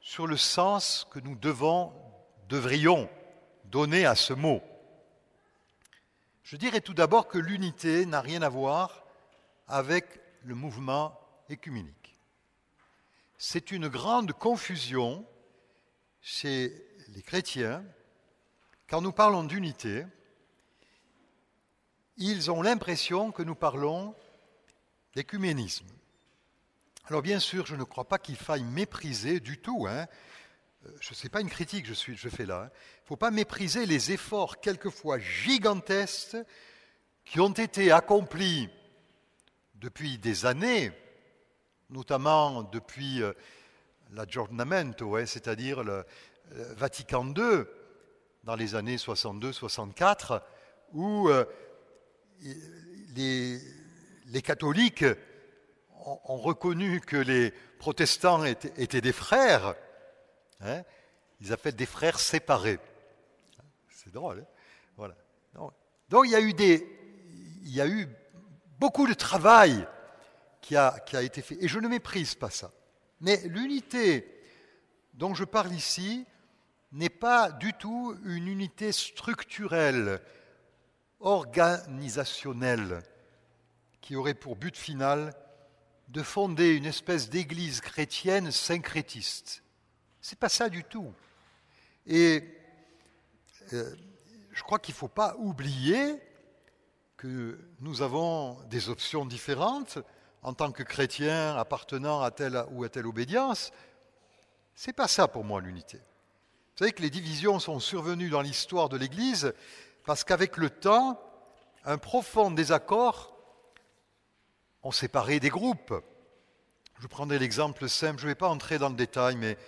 sur 0.00 0.26
le 0.26 0.36
sens 0.36 1.06
que 1.10 1.18
nous 1.18 1.34
devons, 1.34 1.92
devrions 2.48 3.08
donner 3.64 4.04
à 4.04 4.14
ce 4.14 4.34
mot. 4.34 4.62
Je 6.42 6.56
dirais 6.56 6.80
tout 6.80 6.94
d'abord 6.94 7.26
que 7.26 7.38
l'unité 7.38 8.06
n'a 8.06 8.20
rien 8.20 8.42
à 8.42 8.48
voir 8.48 9.04
avec 9.66 10.20
le 10.44 10.54
mouvement 10.54 11.18
écuménique. 11.48 12.05
C'est 13.38 13.70
une 13.70 13.88
grande 13.88 14.32
confusion 14.32 15.26
chez 16.20 16.72
les 17.08 17.22
chrétiens. 17.22 17.84
Quand 18.88 19.00
nous 19.00 19.12
parlons 19.12 19.44
d'unité, 19.44 20.06
ils 22.16 22.50
ont 22.50 22.62
l'impression 22.62 23.32
que 23.32 23.42
nous 23.42 23.54
parlons 23.54 24.14
d'écuménisme. 25.14 25.86
Alors 27.08 27.22
bien 27.22 27.38
sûr, 27.38 27.66
je 27.66 27.76
ne 27.76 27.84
crois 27.84 28.08
pas 28.08 28.18
qu'il 28.18 28.36
faille 28.36 28.64
mépriser 28.64 29.38
du 29.40 29.58
tout 29.58 29.86
hein, 29.88 30.06
euh, 30.86 30.90
je 31.00 31.14
sais 31.14 31.28
pas 31.28 31.40
une 31.40 31.48
critique 31.48 31.86
je, 31.86 31.94
suis, 31.94 32.16
je 32.16 32.28
fais 32.28 32.46
là, 32.46 32.62
il 32.62 32.66
hein. 32.66 32.70
ne 33.02 33.06
faut 33.06 33.16
pas 33.16 33.30
mépriser 33.30 33.86
les 33.86 34.12
efforts 34.12 34.60
quelquefois 34.60 35.18
gigantesques 35.18 36.36
qui 37.24 37.40
ont 37.40 37.52
été 37.52 37.92
accomplis 37.92 38.68
depuis 39.76 40.18
des 40.18 40.46
années, 40.46 40.92
notamment 41.90 42.62
depuis 42.64 43.22
euh, 43.22 43.32
l'aggiornamento, 44.12 45.24
c'est-à-dire 45.26 45.82
le, 45.82 46.04
Vatican 46.76 47.26
II, 47.26 47.64
dans 48.44 48.54
les 48.54 48.76
années 48.76 48.96
62-64, 48.96 50.40
où 50.92 51.28
euh, 51.28 51.44
les, 53.16 54.42
catholiques 54.42 55.04
ont, 56.04 56.36
reconnu 56.36 57.00
que 57.00 57.16
les 57.16 57.52
protestants 57.78 58.44
étaient, 58.44 59.00
des 59.00 59.12
frères. 59.12 59.74
Hein. 60.60 60.82
ils 61.40 61.52
appellent 61.52 61.74
des 61.74 61.86
frères 61.86 62.20
séparés. 62.20 62.78
C'est 63.90 64.12
drôle. 64.12 64.46
Hein. 65.00 65.08
Donc 66.08 66.26
il 66.26 66.30
y 67.64 67.80
a 67.80 67.88
eu 67.88 68.08
beaucoup 68.78 69.08
de 69.08 69.14
travail 69.14 69.84
qui 70.66 70.74
a, 70.74 71.22
été 71.22 71.42
fait. 71.42 71.56
Et 71.62 71.68
je 71.68 71.78
ne 71.78 71.86
méprise 71.86 72.34
pas 72.34 72.50
ça. 72.50 72.72
Mais 73.20 73.40
l'unité 73.46 74.26
dont 75.14 75.32
je 75.32 75.44
parle 75.44 75.72
ici 75.72 76.26
n'est 76.90 77.08
pas 77.08 77.52
du 77.52 77.72
tout 77.72 78.18
une 78.24 78.48
unité 78.48 78.90
structurelle, 78.90 80.20
organisationnelle, 81.20 83.00
qui 84.00 84.16
aurait 84.16 84.34
pour 84.34 84.56
but 84.56 84.76
final 84.76 85.32
de 86.08 86.24
fonder 86.24 86.74
une 86.74 86.86
espèce 86.86 87.30
d'église 87.30 87.80
chrétienne 87.80 88.50
syncrétiste. 88.50 89.62
C'est 90.20 90.38
pas 90.38 90.48
ça 90.48 90.68
du 90.68 90.82
tout. 90.82 91.14
Et 92.08 92.42
euh, 93.72 93.94
je 94.50 94.62
crois 94.64 94.80
qu'il 94.80 94.94
ne 94.94 94.98
faut 94.98 95.06
pas 95.06 95.36
oublier 95.38 96.16
que 97.16 97.56
nous 97.78 98.02
avons 98.02 98.60
des 98.64 98.88
options 98.88 99.26
différentes 99.26 100.00
en 100.42 100.54
tant 100.54 100.72
que 100.72 100.82
chrétiens 100.82 101.56
appartenant 101.56 102.22
à 102.22 102.30
telle 102.30 102.64
ou 102.70 102.84
à 102.84 102.88
telle 102.88 103.06
obédience. 103.06 103.72
C'est 104.74 104.92
pas 104.92 105.08
ça 105.08 105.28
pour 105.28 105.44
moi 105.44 105.60
l'unité. 105.60 105.98
Vous 105.98 106.78
savez 106.80 106.92
que 106.92 107.02
les 107.02 107.10
divisions 107.10 107.58
sont 107.58 107.80
survenues 107.80 108.28
dans 108.28 108.42
l'histoire 108.42 108.88
de 108.88 108.96
l'Église 108.96 109.54
parce 110.04 110.24
qu'avec 110.24 110.56
le 110.56 110.70
temps, 110.70 111.20
un 111.84 111.98
profond 111.98 112.50
désaccord 112.50 113.36
ont 114.82 114.92
séparé 114.92 115.40
des 115.40 115.48
groupes. 115.48 115.94
Je 117.00 117.06
prendrai 117.06 117.38
l'exemple 117.38 117.88
simple, 117.88 118.20
je 118.20 118.26
ne 118.26 118.30
vais 118.30 118.34
pas 118.34 118.48
entrer 118.48 118.78
dans 118.78 118.88
le 118.88 118.94
détail, 118.94 119.36
mais 119.36 119.58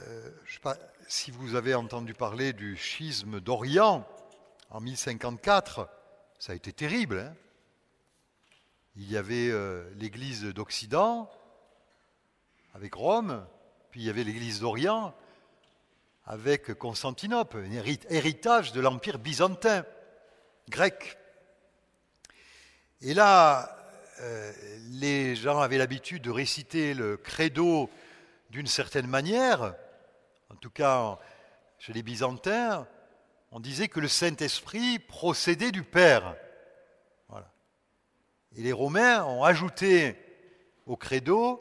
euh, 0.00 0.30
si 1.08 1.30
vous 1.30 1.54
avez 1.54 1.74
entendu 1.74 2.14
parler 2.14 2.52
du 2.52 2.76
schisme 2.76 3.40
d'Orient 3.40 4.06
en 4.70 4.80
1054. 4.80 5.88
Ça 6.38 6.52
a 6.52 6.56
été 6.56 6.72
terrible. 6.72 7.20
Hein. 7.20 7.34
Il 8.96 9.10
y 9.10 9.16
avait 9.16 9.50
euh, 9.50 9.88
l'Église 9.96 10.44
d'Occident 10.44 11.30
avec 12.74 12.94
Rome, 12.94 13.44
puis 13.90 14.00
il 14.00 14.06
y 14.06 14.10
avait 14.10 14.24
l'Église 14.24 14.60
d'Orient 14.60 15.14
avec 16.26 16.74
Constantinople, 16.74 17.64
héritage 18.08 18.72
de 18.72 18.80
l'Empire 18.80 19.18
byzantin, 19.18 19.84
grec. 20.68 21.18
Et 23.00 23.14
là, 23.14 23.76
euh, 24.20 24.52
les 24.92 25.36
gens 25.36 25.60
avaient 25.60 25.78
l'habitude 25.78 26.22
de 26.22 26.30
réciter 26.30 26.94
le 26.94 27.16
credo 27.16 27.90
d'une 28.50 28.66
certaine 28.66 29.06
manière, 29.06 29.74
en 30.50 30.56
tout 30.56 30.70
cas 30.70 31.18
chez 31.78 31.92
les 31.92 32.02
Byzantins, 32.02 32.86
on 33.50 33.60
disait 33.60 33.88
que 33.88 34.00
le 34.00 34.08
Saint-Esprit 34.08 34.98
procédait 34.98 35.72
du 35.72 35.82
Père. 35.82 36.36
Et 38.56 38.62
les 38.62 38.72
Romains 38.72 39.24
ont 39.24 39.44
ajouté 39.44 40.16
au 40.86 40.96
credo 40.96 41.60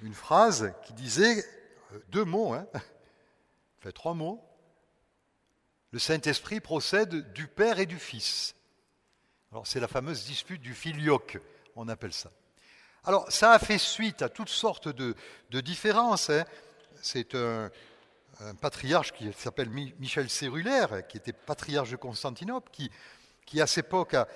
une 0.00 0.14
phrase 0.14 0.72
qui 0.84 0.92
disait 0.92 1.44
euh, 1.92 1.98
deux 2.08 2.24
mots, 2.24 2.52
hein, 2.52 2.66
enfin 3.78 3.90
trois 3.92 4.14
mots. 4.14 4.42
Le 5.92 5.98
Saint-Esprit 5.98 6.60
procède 6.60 7.32
du 7.32 7.46
Père 7.46 7.78
et 7.78 7.86
du 7.86 7.98
Fils. 7.98 8.54
Alors 9.52 9.66
c'est 9.66 9.80
la 9.80 9.88
fameuse 9.88 10.24
dispute 10.24 10.60
du 10.60 10.74
filioque 10.74 11.38
on 11.76 11.88
appelle 11.88 12.12
ça. 12.12 12.30
Alors, 13.04 13.30
ça 13.30 13.52
a 13.52 13.58
fait 13.58 13.78
suite 13.78 14.22
à 14.22 14.28
toutes 14.28 14.48
sortes 14.48 14.88
de, 14.88 15.14
différences. 15.60 16.30
Hein. 16.30 16.44
C'est 17.02 17.34
un, 17.34 17.70
patriarche 18.60 19.12
qui 19.12 19.32
s'appelle 19.32 19.68
Michel 19.68 20.28
Cérulaire, 20.28 21.06
qui 21.06 21.18
était 21.18 21.32
patriarche 21.32 21.90
de 21.90 21.96
Constantinople, 21.96 22.68
qui, 22.72 22.90
qui 23.46 23.60
à 23.60 23.66
cette 23.66 23.86
époque 23.86 24.14
a, 24.14 24.26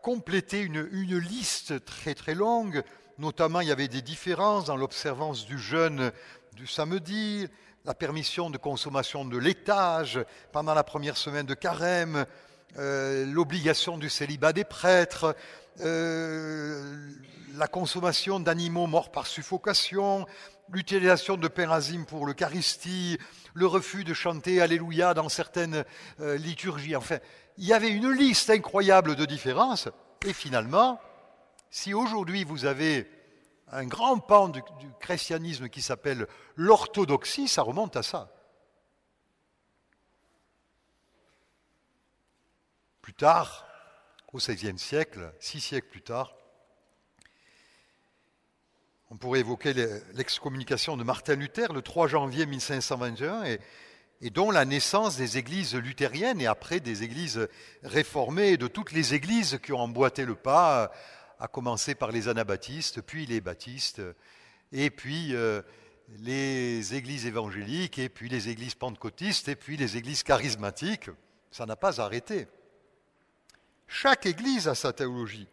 complété 0.00 0.60
une, 0.60 0.88
une, 0.92 1.18
liste 1.18 1.84
très 1.84 2.14
très 2.14 2.34
longue. 2.34 2.82
Notamment, 3.18 3.60
il 3.60 3.68
y 3.68 3.72
avait 3.72 3.88
des 3.88 4.02
différences 4.02 4.64
dans 4.64 4.76
l'observance 4.76 5.44
du 5.46 5.58
jeûne 5.58 6.12
du 6.54 6.66
samedi, 6.66 7.48
la 7.84 7.94
permission 7.94 8.50
de 8.50 8.58
consommation 8.58 9.24
de 9.24 9.38
laitage 9.38 10.20
pendant 10.52 10.74
la 10.74 10.84
première 10.84 11.16
semaine 11.16 11.46
de 11.46 11.54
carême, 11.54 12.26
euh, 12.78 13.26
l'obligation 13.26 13.98
du 13.98 14.08
célibat 14.08 14.52
des 14.52 14.64
prêtres, 14.64 15.34
euh, 15.80 17.10
la 17.56 17.66
consommation 17.66 18.38
d'animaux 18.38 18.86
morts 18.86 19.10
par 19.10 19.26
suffocation, 19.26 20.26
l'utilisation 20.70 21.36
de 21.36 21.48
pain 21.48 21.80
pour 22.06 22.26
l'Eucharistie, 22.26 23.18
le 23.54 23.66
refus 23.66 24.04
de 24.04 24.14
chanter 24.14 24.60
Alléluia 24.60 25.14
dans 25.14 25.28
certaines 25.28 25.84
euh, 26.20 26.36
liturgies. 26.36 26.96
Enfin, 26.96 27.18
il 27.60 27.66
y 27.66 27.74
avait 27.74 27.90
une 27.90 28.10
liste 28.10 28.48
incroyable 28.48 29.16
de 29.16 29.26
différences. 29.26 29.88
Et 30.24 30.32
finalement, 30.32 30.98
si 31.68 31.92
aujourd'hui 31.92 32.42
vous 32.42 32.64
avez 32.64 33.08
un 33.68 33.84
grand 33.84 34.18
pan 34.18 34.48
du 34.48 34.62
christianisme 34.98 35.68
qui 35.68 35.82
s'appelle 35.82 36.26
l'orthodoxie, 36.56 37.48
ça 37.48 37.60
remonte 37.60 37.96
à 37.96 38.02
ça. 38.02 38.32
Plus 43.02 43.12
tard, 43.12 43.66
au 44.32 44.38
XVIe 44.38 44.78
siècle, 44.78 45.30
six 45.38 45.60
siècles 45.60 45.90
plus 45.90 46.02
tard, 46.02 46.34
on 49.10 49.18
pourrait 49.18 49.40
évoquer 49.40 49.74
l'excommunication 50.14 50.96
de 50.96 51.04
Martin 51.04 51.34
Luther 51.34 51.74
le 51.74 51.82
3 51.82 52.08
janvier 52.08 52.46
1521 52.46 53.44
et, 53.44 53.60
et, 54.20 54.30
dont 54.30 54.50
la 54.50 54.64
naissance 54.64 55.16
des 55.16 55.38
églises 55.38 55.74
luthériennes 55.74 56.40
et 56.40 56.46
après 56.46 56.80
des 56.80 57.02
églises 57.02 57.48
réformées, 57.82 58.56
de 58.56 58.66
toutes 58.66 58.92
les 58.92 59.14
églises 59.14 59.58
qui 59.62 59.72
ont 59.72 59.80
emboîté 59.80 60.24
le 60.24 60.34
pas, 60.34 60.92
à 61.38 61.48
commencer 61.48 61.94
par 61.94 62.12
les 62.12 62.28
anabaptistes, 62.28 63.00
puis 63.00 63.26
les 63.26 63.40
baptistes, 63.40 64.02
et 64.72 64.90
puis 64.90 65.34
euh, 65.34 65.62
les 66.18 66.94
églises 66.94 67.26
évangéliques, 67.26 67.98
et 67.98 68.08
puis 68.08 68.28
les 68.28 68.48
églises 68.48 68.74
pentecôtistes, 68.74 69.48
et 69.48 69.56
puis 69.56 69.76
les 69.76 69.96
églises 69.96 70.22
charismatiques. 70.22 71.10
Ça 71.50 71.66
n'a 71.66 71.76
pas 71.76 72.00
arrêté. 72.00 72.46
Chaque 73.88 74.26
Église 74.26 74.68
a 74.68 74.76
sa 74.76 74.92
théologie. 74.92 75.48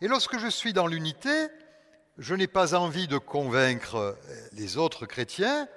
Et 0.00 0.06
lorsque 0.06 0.38
je 0.38 0.48
suis 0.48 0.72
dans 0.72 0.86
l'unité, 0.86 1.48
je 2.18 2.34
n'ai 2.34 2.46
pas 2.46 2.74
envie 2.74 3.08
de 3.08 3.18
convaincre 3.18 4.16
les 4.52 4.76
autres 4.76 5.06
chrétiens 5.06 5.68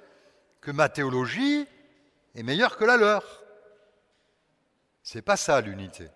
que 0.60 0.70
ma 0.70 0.88
théologie 0.88 1.66
est 2.34 2.42
meilleure 2.42 2.76
que 2.76 2.84
la 2.84 2.96
leur. 2.96 3.42
C'est 5.02 5.22
pas 5.22 5.36
ça 5.36 5.60
l'unité. 5.60 6.08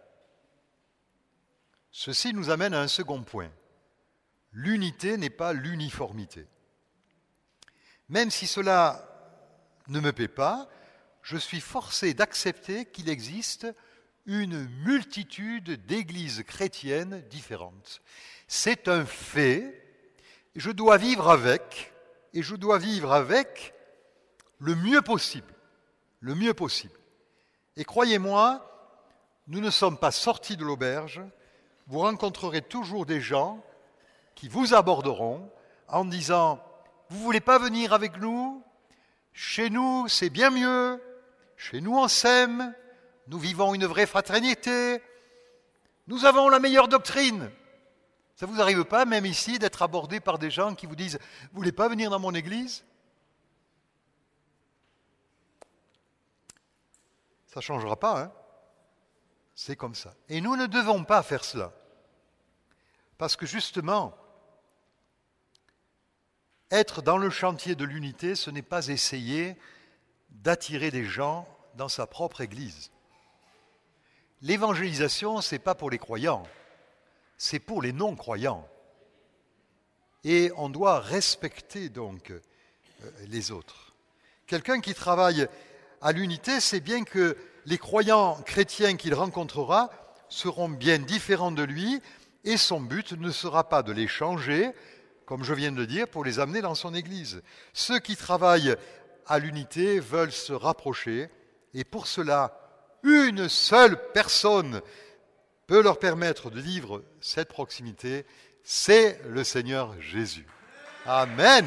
Ceci 1.90 2.32
nous 2.32 2.50
amène 2.50 2.74
à 2.74 2.80
un 2.80 2.88
second 2.88 3.22
point. 3.22 3.50
L'unité 4.52 5.16
n'est 5.16 5.30
pas 5.30 5.52
l'uniformité. 5.52 6.46
Même 8.08 8.30
si 8.30 8.46
cela 8.46 9.04
ne 9.88 10.00
me 10.00 10.12
plaît 10.12 10.28
pas, 10.28 10.68
je 11.22 11.36
suis 11.36 11.60
forcé 11.60 12.14
d'accepter 12.14 12.86
qu'il 12.86 13.08
existe 13.08 13.66
une 14.24 14.68
multitude 14.84 15.84
d'églises 15.86 16.42
chrétiennes 16.42 17.22
différentes. 17.28 18.02
C'est 18.46 18.88
un 18.88 19.04
fait, 19.04 19.82
je 20.54 20.70
dois 20.70 20.96
vivre 20.96 21.28
avec, 21.30 21.92
et 22.34 22.42
je 22.42 22.56
dois 22.56 22.78
vivre 22.78 23.12
avec 23.12 23.74
le 24.58 24.74
mieux 24.74 25.02
possible, 25.02 25.52
le 26.20 26.34
mieux 26.34 26.54
possible. 26.54 26.98
Et 27.76 27.84
croyez-moi, 27.84 28.64
nous 29.46 29.60
ne 29.60 29.70
sommes 29.70 29.98
pas 29.98 30.10
sortis 30.10 30.56
de 30.56 30.64
l'auberge, 30.64 31.22
vous 31.86 32.00
rencontrerez 32.00 32.62
toujours 32.62 33.06
des 33.06 33.20
gens 33.20 33.62
qui 34.34 34.48
vous 34.48 34.74
aborderont 34.74 35.50
en 35.88 36.04
disant, 36.04 36.62
vous 37.08 37.20
voulez 37.20 37.40
pas 37.40 37.58
venir 37.58 37.92
avec 37.92 38.18
nous? 38.18 38.62
Chez 39.32 39.70
nous, 39.70 40.06
c'est 40.08 40.30
bien 40.30 40.50
mieux, 40.50 41.02
chez 41.56 41.80
nous 41.80 41.96
on 41.96 42.08
s'aime, 42.08 42.74
nous 43.28 43.38
vivons 43.38 43.74
une 43.74 43.86
vraie 43.86 44.06
fraternité, 44.06 45.00
nous 46.08 46.24
avons 46.24 46.48
la 46.48 46.58
meilleure 46.58 46.88
doctrine. 46.88 47.50
Ça 48.34 48.46
ne 48.46 48.52
vous 48.52 48.60
arrive 48.60 48.84
pas, 48.84 49.04
même 49.04 49.26
ici, 49.26 49.58
d'être 49.58 49.82
abordé 49.82 50.20
par 50.20 50.38
des 50.38 50.50
gens 50.50 50.74
qui 50.74 50.86
vous 50.86 50.96
disent 50.96 51.18
Vous 51.52 51.58
voulez 51.58 51.72
pas 51.72 51.88
venir 51.88 52.10
dans 52.10 52.20
mon 52.20 52.34
église? 52.34 52.84
Ça 57.48 57.60
ne 57.60 57.62
changera 57.62 57.98
pas, 57.98 58.22
hein 58.22 58.32
C'est 59.54 59.76
comme 59.76 59.94
ça. 59.94 60.14
Et 60.28 60.40
nous 60.40 60.56
ne 60.56 60.66
devons 60.66 61.04
pas 61.04 61.22
faire 61.22 61.44
cela. 61.44 61.72
Parce 63.16 63.36
que 63.36 63.46
justement, 63.46 64.14
être 66.70 67.02
dans 67.02 67.16
le 67.16 67.30
chantier 67.30 67.74
de 67.74 67.84
l'unité, 67.84 68.34
ce 68.34 68.50
n'est 68.50 68.62
pas 68.62 68.88
essayer 68.88 69.56
d'attirer 70.30 70.90
des 70.90 71.04
gens 71.04 71.48
dans 71.74 71.88
sa 71.88 72.06
propre 72.06 72.42
église. 72.42 72.90
L'évangélisation, 74.42 75.40
ce 75.40 75.54
n'est 75.54 75.58
pas 75.58 75.74
pour 75.74 75.90
les 75.90 75.98
croyants, 75.98 76.46
c'est 77.38 77.58
pour 77.58 77.82
les 77.82 77.92
non-croyants. 77.92 78.68
et 80.24 80.52
on 80.56 80.68
doit 80.68 81.00
respecter 81.00 81.88
donc 81.88 82.30
euh, 82.30 82.40
les 83.28 83.50
autres. 83.50 83.94
Quelqu'un 84.46 84.80
qui 84.80 84.94
travaille 84.94 85.48
à 86.00 86.12
l'unité 86.12 86.60
sait 86.60 86.80
bien 86.80 87.04
que 87.04 87.36
les 87.66 87.78
croyants 87.78 88.34
chrétiens 88.44 88.96
qu'il 88.96 89.14
rencontrera 89.14 89.90
seront 90.28 90.68
bien 90.68 90.98
différents 90.98 91.52
de 91.52 91.62
lui 91.62 92.00
et 92.44 92.56
son 92.56 92.80
but 92.80 93.12
ne 93.12 93.30
sera 93.30 93.68
pas 93.68 93.82
de 93.82 93.92
les 93.92 94.06
changer, 94.06 94.70
comme 95.26 95.44
je 95.44 95.54
viens 95.54 95.72
de 95.72 95.76
le 95.76 95.86
dire, 95.86 96.08
pour 96.08 96.24
les 96.24 96.38
amener 96.38 96.60
dans 96.60 96.74
son 96.74 96.94
Église. 96.94 97.42
Ceux 97.72 97.98
qui 97.98 98.16
travaillent 98.16 98.76
à 99.26 99.38
l'unité 99.38 100.00
veulent 100.00 100.32
se 100.32 100.52
rapprocher 100.52 101.28
et 101.74 101.84
pour 101.84 102.06
cela, 102.06 102.58
une 103.02 103.48
seule 103.48 103.98
personne 104.12 104.80
peut 105.66 105.82
leur 105.82 105.98
permettre 105.98 106.50
de 106.50 106.60
vivre 106.60 107.04
cette 107.20 107.48
proximité, 107.48 108.24
c'est 108.62 109.20
le 109.28 109.44
Seigneur 109.44 109.94
Jésus. 110.00 110.46
Amen. 111.06 111.66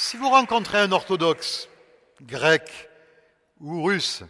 Si 0.00 0.16
vous 0.16 0.30
rencontrez 0.30 0.78
un 0.78 0.92
orthodoxe, 0.92 1.68
grec 2.22 2.88
ou 3.58 3.82
russe, 3.82 4.22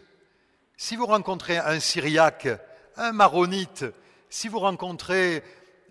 si 0.79 0.97
vous 0.97 1.05
rencontrez 1.05 1.59
un 1.59 1.79
syriaque, 1.79 2.49
un 2.97 3.13
maronite, 3.13 3.85
si 4.31 4.49
vous 4.49 4.61
rencontrez 4.61 5.45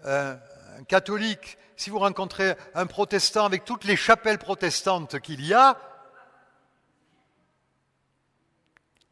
un, 0.04 0.40
catholique, 0.88 1.60
si 1.76 1.92
vous 1.92 2.00
rencontrez 2.00 2.56
un 2.74 2.88
protestant 2.88 3.46
avec 3.46 3.66
toutes 3.66 3.84
les 3.84 3.96
chapelles 3.96 4.40
protestantes 4.40 5.20
qu'il 5.20 5.46
y 5.46 5.54
a, 5.54 5.80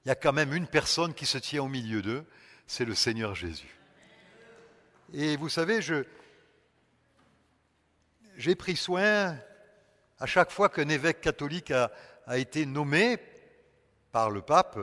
il 0.04 0.08
y 0.08 0.12
a 0.12 0.16
quand 0.16 0.34
même 0.34 0.52
une 0.52 0.68
personne 0.68 1.14
qui 1.14 1.28
se 1.28 1.38
tient 1.38 1.62
au 1.62 1.68
milieu 1.68 2.02
d'eux, 2.02 2.26
c'est 2.66 2.86
le 2.86 2.96
Seigneur 2.96 3.36
Jésus. 3.36 3.78
Et 5.14 5.38
vous 5.38 5.48
savez, 5.48 5.80
j'ai 8.36 8.56
pris 8.56 8.76
soin, 8.76 9.38
à 10.20 10.26
chaque 10.26 10.52
fois 10.52 10.70
qu'un 10.70 10.90
évêque 10.90 11.22
catholique 11.22 11.72
a, 11.72 11.92
été 12.34 12.66
nommé 12.66 13.18
par 14.12 14.32
le 14.32 14.42
pape 14.42 14.80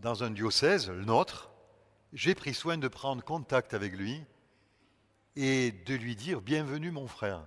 dans 0.00 0.24
un 0.24 0.30
diocèse, 0.30 0.90
le 0.90 1.04
nôtre, 1.04 1.50
j'ai 2.12 2.34
pris 2.34 2.54
soin 2.54 2.76
de 2.76 2.88
prendre 2.88 3.22
contact 3.22 3.74
avec 3.74 3.92
lui 3.92 4.24
et 5.36 5.70
de 5.70 5.94
lui 5.94 6.16
dire 6.16 6.40
Bienvenue 6.40 6.90
mon 6.90 7.06
frère. 7.06 7.46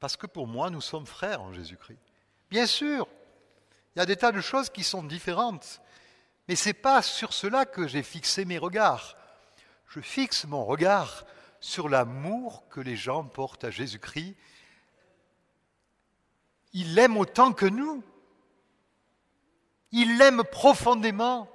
Parce 0.00 0.16
que 0.16 0.26
pour 0.26 0.46
moi, 0.46 0.70
nous 0.70 0.80
sommes 0.80 1.06
frères 1.06 1.42
en 1.42 1.52
Jésus-Christ. 1.52 1.98
Bien 2.50 2.66
sûr, 2.66 3.06
il 3.94 3.98
y 3.98 4.02
a 4.02 4.06
des 4.06 4.16
tas 4.16 4.32
de 4.32 4.40
choses 4.40 4.70
qui 4.70 4.84
sont 4.84 5.02
différentes, 5.02 5.80
mais 6.46 6.56
ce 6.56 6.68
n'est 6.68 6.74
pas 6.74 7.02
sur 7.02 7.32
cela 7.32 7.66
que 7.66 7.86
j'ai 7.86 8.02
fixé 8.02 8.44
mes 8.44 8.58
regards. 8.58 9.16
Je 9.88 10.00
fixe 10.00 10.44
mon 10.46 10.64
regard 10.64 11.26
sur 11.60 11.88
l'amour 11.88 12.64
que 12.70 12.80
les 12.80 12.96
gens 12.96 13.24
portent 13.24 13.64
à 13.64 13.70
Jésus-Christ. 13.70 14.36
Il 16.72 16.94
l'aime 16.94 17.16
autant 17.16 17.52
que 17.52 17.66
nous. 17.66 18.02
Il 19.92 20.18
l'aime 20.18 20.44
profondément. 20.44 21.50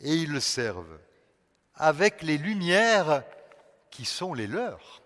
Et 0.00 0.16
ils 0.16 0.32
le 0.32 0.40
servent 0.40 0.98
avec 1.74 2.22
les 2.22 2.38
lumières 2.38 3.24
qui 3.90 4.04
sont 4.04 4.34
les 4.34 4.46
leurs. 4.46 5.02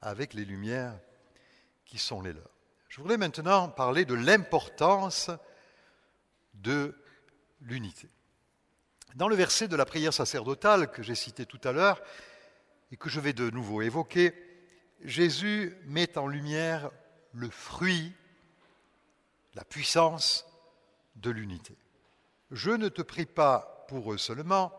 Avec 0.00 0.34
les 0.34 0.44
lumières 0.44 0.98
qui 1.84 1.98
sont 1.98 2.20
les 2.22 2.32
leurs. 2.32 2.50
Je 2.88 3.00
voudrais 3.00 3.16
maintenant 3.16 3.68
parler 3.68 4.04
de 4.04 4.14
l'importance 4.14 5.30
de 6.54 6.96
l'unité. 7.60 8.08
Dans 9.16 9.28
le 9.28 9.36
verset 9.36 9.68
de 9.68 9.76
la 9.76 9.84
prière 9.84 10.12
sacerdotale 10.12 10.90
que 10.90 11.02
j'ai 11.02 11.14
cité 11.14 11.46
tout 11.46 11.60
à 11.64 11.72
l'heure 11.72 12.00
et 12.90 12.96
que 12.96 13.08
je 13.08 13.20
vais 13.20 13.32
de 13.32 13.50
nouveau 13.50 13.82
évoquer, 13.82 14.34
Jésus 15.04 15.76
met 15.84 16.16
en 16.16 16.26
lumière 16.26 16.90
le 17.34 17.50
fruit, 17.50 18.14
la 19.54 19.64
puissance 19.64 20.46
de 21.16 21.30
l'unité. 21.30 21.76
Je 22.50 22.70
ne 22.70 22.88
te 22.88 23.02
prie 23.02 23.26
pas 23.26 23.84
pour 23.88 24.14
eux 24.14 24.18
seulement, 24.18 24.72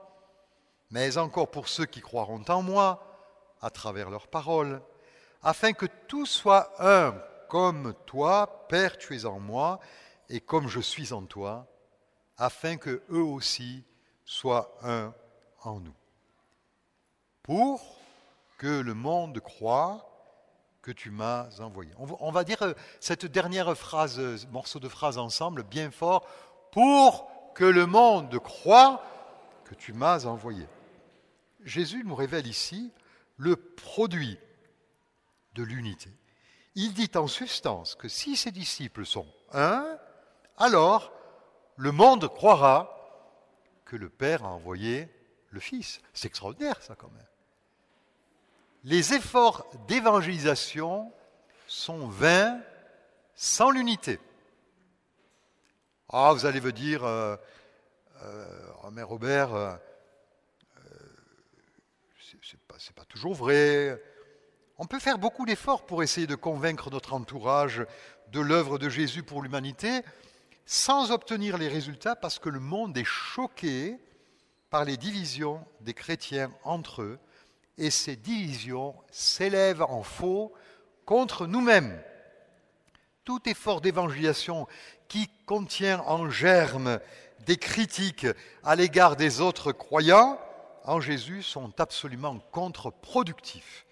mais 0.89 1.17
encore 1.17 1.51
pour 1.51 1.67
ceux 1.67 1.85
qui 1.85 2.01
croiront 2.01 2.43
en 2.47 2.63
moi 2.63 3.05
à 3.61 3.69
travers 3.69 4.09
leurs 4.09 4.27
paroles, 4.27 4.81
afin 5.43 5.73
que 5.73 5.85
tout 6.07 6.25
soit 6.25 6.73
un, 6.79 7.11
comme 7.47 7.93
toi, 8.07 8.65
Père, 8.67 8.97
tu 8.97 9.15
es 9.15 9.25
en 9.25 9.39
moi, 9.39 9.79
et 10.29 10.41
comme 10.41 10.67
je 10.67 10.79
suis 10.79 11.13
en 11.13 11.23
toi, 11.25 11.67
afin 12.37 12.77
que 12.77 13.03
eux 13.11 13.23
aussi 13.23 13.83
soient 14.25 14.75
un 14.81 15.13
en 15.61 15.79
nous. 15.79 15.95
Pour 17.43 17.99
que 18.57 18.81
le 18.81 18.95
monde 18.95 19.39
croit 19.39 20.14
que 20.85 20.91
tu 20.91 21.09
m'as 21.09 21.49
envoyé. 21.61 21.91
On 21.97 22.31
va 22.31 22.43
dire 22.43 22.61
euh, 22.61 22.73
cette 22.99 23.25
dernière 23.25 23.75
phrase, 23.75 24.19
euh, 24.19 24.37
morceau 24.51 24.79
de 24.79 24.87
phrase 24.87 25.17
ensemble, 25.17 25.63
bien 25.63 25.89
fort, 25.89 26.27
pour 26.71 27.27
que 27.55 27.63
le 27.63 27.87
monde 27.87 28.37
croit 28.37 29.03
que 29.63 29.73
tu 29.73 29.93
m'as 29.93 30.27
envoyé. 30.27 30.67
Jésus 31.63 32.03
nous 32.05 32.13
révèle 32.13 32.45
ici 32.45 32.93
le 33.37 33.55
produit 33.55 34.37
de 35.55 35.63
l'unité. 35.63 36.11
Il 36.75 36.93
dit 36.93 37.09
en 37.15 37.25
substance 37.25 37.95
que 37.95 38.07
si 38.07 38.35
ses 38.35 38.51
disciples 38.51 39.07
sont 39.07 39.25
un, 39.53 39.97
alors 40.55 41.11
le 41.77 41.91
monde 41.91 42.27
croira 42.27 42.91
que 43.85 43.95
le 43.95 44.09
Père 44.09 44.45
a 44.45 44.49
envoyé 44.49 45.09
le 45.49 45.59
Fils. 45.59 45.99
C'est 46.13 46.27
extraordinaire 46.27 46.79
ça 46.83 46.93
quand 46.93 47.09
même. 47.09 47.25
Les 48.85 49.15
efforts 49.15 49.67
d'évangélisation 49.87 51.11
sont 51.65 52.07
vains 52.07 52.61
sans 53.33 53.71
l'unité. 53.71 54.19
Ah, 56.09 56.33
vous 56.33 56.45
allez 56.45 56.61
me 56.61 56.71
dire, 56.71 57.03
euh, 57.03 57.35
euh, 58.21 58.45
mais 58.91 59.01
Robert, 59.01 59.55
euh, 59.55 59.75
c'est 62.21 62.59
pas, 62.67 62.75
pas 62.95 63.05
toujours 63.05 63.33
vrai. 63.33 63.99
On 64.77 64.85
peut 64.85 64.99
faire 64.99 65.17
beaucoup 65.17 65.47
d'efforts 65.47 65.87
pour 65.87 66.03
essayer 66.03 66.27
de 66.27 66.35
convaincre 66.35 66.91
notre 66.91 67.13
entourage 67.13 67.83
de 68.31 68.39
l'œuvre 68.39 68.77
de 68.77 68.87
Jésus 68.87 69.23
pour 69.23 69.41
l'humanité, 69.41 70.01
sans 70.67 71.09
obtenir 71.09 71.57
les 71.57 71.69
résultats 71.69 72.15
parce 72.15 72.37
que 72.37 72.49
le 72.49 72.59
monde 72.59 72.95
est 72.99 73.03
choqué 73.03 73.97
par 74.69 74.85
les 74.85 74.95
divisions 74.95 75.65
des 75.81 75.95
chrétiens 75.95 76.51
entre 76.63 77.01
eux 77.01 77.19
et 77.77 77.89
ces 77.89 78.15
divisions 78.15 78.95
s'élèvent 79.11 79.83
en 79.83 80.03
faux 80.03 80.53
contre 81.05 81.47
nous-mêmes. 81.47 82.01
Tout 83.23 83.47
effort 83.49 83.81
d'évangélisation 83.81 84.67
qui 85.07 85.29
contient 85.45 85.99
en 86.01 86.29
germe 86.29 86.99
des 87.45 87.57
critiques 87.57 88.27
à 88.63 88.75
l'égard 88.75 89.15
des 89.15 89.41
autres 89.41 89.71
croyants 89.71 90.39
en 90.83 90.99
Jésus 90.99 91.43
sont 91.43 91.79
absolument 91.79 92.39
contre-productifs. 92.51 93.85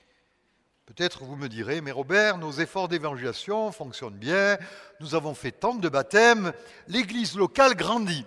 Peut-être 0.86 1.24
vous 1.24 1.36
me 1.36 1.48
direz, 1.50 1.82
mais 1.82 1.92
Robert, 1.92 2.38
nos 2.38 2.52
efforts 2.52 2.88
d'évangélisation 2.88 3.72
fonctionnent 3.72 4.18
bien, 4.18 4.58
nous 5.00 5.16
avons 5.16 5.34
fait 5.34 5.52
tant 5.52 5.76
de 5.76 5.90
baptêmes, 5.90 6.54
l'Église 6.88 7.36
locale 7.36 7.76
grandit. 7.76 8.26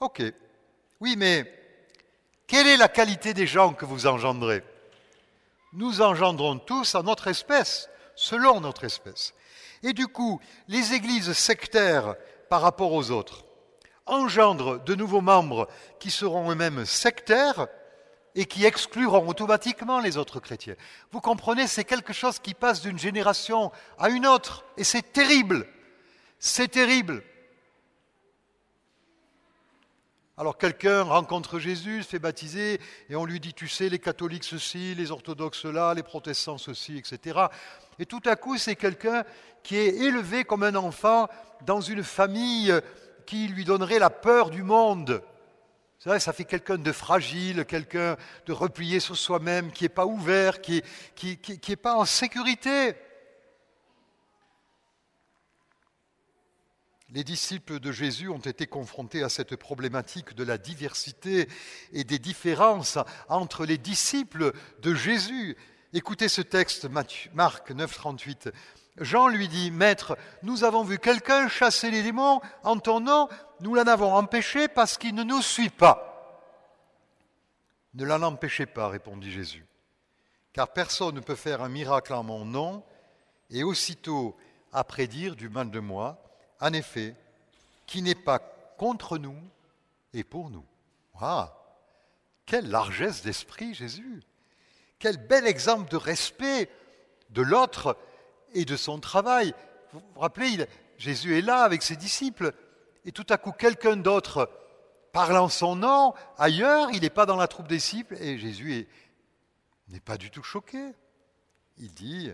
Ok, 0.00 0.22
oui, 1.00 1.14
mais 1.16 1.59
quelle 2.50 2.66
est 2.66 2.76
la 2.76 2.88
qualité 2.88 3.32
des 3.32 3.46
gens 3.46 3.74
que 3.74 3.84
vous 3.84 4.08
engendrez? 4.08 4.64
Nous 5.72 6.02
engendrons 6.02 6.58
tous 6.58 6.96
à 6.96 7.02
notre 7.02 7.28
espèce, 7.28 7.88
selon 8.16 8.60
notre 8.60 8.82
espèce. 8.82 9.34
Et 9.84 9.92
du 9.92 10.08
coup, 10.08 10.40
les 10.66 10.92
églises 10.92 11.32
sectaires 11.32 12.16
par 12.48 12.60
rapport 12.60 12.92
aux 12.92 13.12
autres 13.12 13.44
engendrent 14.04 14.80
de 14.80 14.96
nouveaux 14.96 15.20
membres 15.20 15.68
qui 16.00 16.10
seront 16.10 16.50
eux-mêmes 16.50 16.84
sectaires 16.86 17.68
et 18.34 18.46
qui 18.46 18.66
excluront 18.66 19.28
automatiquement 19.28 20.00
les 20.00 20.16
autres 20.16 20.40
chrétiens. 20.40 20.74
Vous 21.12 21.20
comprenez, 21.20 21.68
c'est 21.68 21.84
quelque 21.84 22.12
chose 22.12 22.40
qui 22.40 22.54
passe 22.54 22.80
d'une 22.80 22.98
génération 22.98 23.70
à 23.96 24.08
une 24.08 24.26
autre, 24.26 24.64
et 24.76 24.82
c'est 24.82 25.12
terrible. 25.12 25.68
C'est 26.40 26.72
terrible. 26.72 27.22
Alors 30.40 30.56
quelqu'un 30.56 31.02
rencontre 31.02 31.58
Jésus, 31.58 32.02
se 32.02 32.08
fait 32.08 32.18
baptiser, 32.18 32.80
et 33.10 33.14
on 33.14 33.26
lui 33.26 33.40
dit, 33.40 33.52
tu 33.52 33.68
sais, 33.68 33.90
les 33.90 33.98
catholiques 33.98 34.44
ceci, 34.44 34.94
les 34.94 35.10
orthodoxes 35.10 35.66
là, 35.66 35.92
les 35.92 36.02
protestants 36.02 36.56
ceci, 36.56 36.96
etc. 36.96 37.40
Et 37.98 38.06
tout 38.06 38.22
à 38.24 38.36
coup, 38.36 38.56
c'est 38.56 38.74
quelqu'un 38.74 39.24
qui 39.62 39.76
est 39.76 39.96
élevé 39.96 40.44
comme 40.44 40.62
un 40.62 40.76
enfant 40.76 41.28
dans 41.66 41.82
une 41.82 42.02
famille 42.02 42.72
qui 43.26 43.48
lui 43.48 43.66
donnerait 43.66 43.98
la 43.98 44.08
peur 44.08 44.48
du 44.48 44.62
monde. 44.62 45.22
C'est 45.98 46.08
vrai, 46.08 46.20
ça 46.20 46.32
fait 46.32 46.46
quelqu'un 46.46 46.78
de 46.78 46.90
fragile, 46.90 47.66
quelqu'un 47.66 48.16
de 48.46 48.54
replié 48.54 48.98
sur 48.98 49.18
soi-même, 49.18 49.70
qui 49.70 49.84
n'est 49.84 49.90
pas 49.90 50.06
ouvert, 50.06 50.62
qui 50.62 50.82
n'est 51.22 51.76
pas 51.76 51.96
en 51.96 52.06
sécurité. 52.06 52.94
Les 57.12 57.24
disciples 57.24 57.80
de 57.80 57.90
Jésus 57.90 58.28
ont 58.28 58.38
été 58.38 58.68
confrontés 58.68 59.24
à 59.24 59.28
cette 59.28 59.56
problématique 59.56 60.34
de 60.34 60.44
la 60.44 60.58
diversité 60.58 61.48
et 61.92 62.04
des 62.04 62.20
différences 62.20 62.98
entre 63.28 63.66
les 63.66 63.78
disciples 63.78 64.52
de 64.80 64.94
Jésus. 64.94 65.56
Écoutez 65.92 66.28
ce 66.28 66.40
texte, 66.40 66.88
Marc 66.88 67.70
9, 67.70 67.92
38. 67.92 68.50
Jean 68.98 69.26
lui 69.26 69.48
dit, 69.48 69.72
Maître, 69.72 70.16
nous 70.44 70.62
avons 70.62 70.84
vu 70.84 70.98
quelqu'un 70.98 71.48
chasser 71.48 71.90
les 71.90 72.04
démons 72.04 72.40
en 72.62 72.78
ton 72.78 73.00
nom, 73.00 73.28
nous 73.58 73.74
l'en 73.74 73.88
avons 73.88 74.14
empêché 74.14 74.68
parce 74.68 74.96
qu'il 74.96 75.16
ne 75.16 75.24
nous 75.24 75.42
suit 75.42 75.70
pas. 75.70 76.06
Ne 77.94 78.04
l'en 78.04 78.22
empêchez 78.22 78.66
pas, 78.66 78.88
répondit 78.88 79.32
Jésus, 79.32 79.66
car 80.52 80.72
personne 80.72 81.16
ne 81.16 81.20
peut 81.20 81.34
faire 81.34 81.60
un 81.60 81.68
miracle 81.68 82.14
en 82.14 82.22
mon 82.22 82.44
nom 82.44 82.84
et 83.50 83.64
aussitôt 83.64 84.36
après 84.72 85.08
dire 85.08 85.34
du 85.34 85.48
mal 85.48 85.72
de 85.72 85.80
moi, 85.80 86.29
en 86.60 86.72
effet, 86.72 87.14
qui 87.86 88.02
n'est 88.02 88.14
pas 88.14 88.38
contre 88.78 89.18
nous 89.18 89.36
et 90.12 90.24
pour 90.24 90.50
nous. 90.50 90.64
Ah, 91.20 91.54
quelle 92.46 92.68
largesse 92.68 93.22
d'esprit, 93.22 93.74
Jésus 93.74 94.22
Quel 94.98 95.16
bel 95.16 95.46
exemple 95.46 95.90
de 95.90 95.96
respect 95.96 96.70
de 97.30 97.42
l'autre 97.42 97.96
et 98.54 98.64
de 98.64 98.76
son 98.76 98.98
travail. 99.00 99.54
Vous 99.92 100.00
vous 100.14 100.20
rappelez, 100.20 100.66
Jésus 100.98 101.36
est 101.36 101.42
là 101.42 101.62
avec 101.62 101.82
ses 101.82 101.96
disciples, 101.96 102.52
et 103.04 103.12
tout 103.12 103.26
à 103.28 103.38
coup 103.38 103.52
quelqu'un 103.52 103.96
d'autre 103.96 104.50
parle 105.12 105.36
en 105.36 105.48
son 105.48 105.76
nom, 105.76 106.14
ailleurs, 106.38 106.90
il 106.92 107.02
n'est 107.02 107.10
pas 107.10 107.26
dans 107.26 107.36
la 107.36 107.48
troupe 107.48 107.68
des 107.68 107.76
disciples, 107.76 108.16
et 108.20 108.38
Jésus 108.38 108.86
n'est 109.88 110.00
pas 110.00 110.16
du 110.16 110.30
tout 110.30 110.42
choqué. 110.42 110.92
Il 111.78 111.92
dit, 111.92 112.30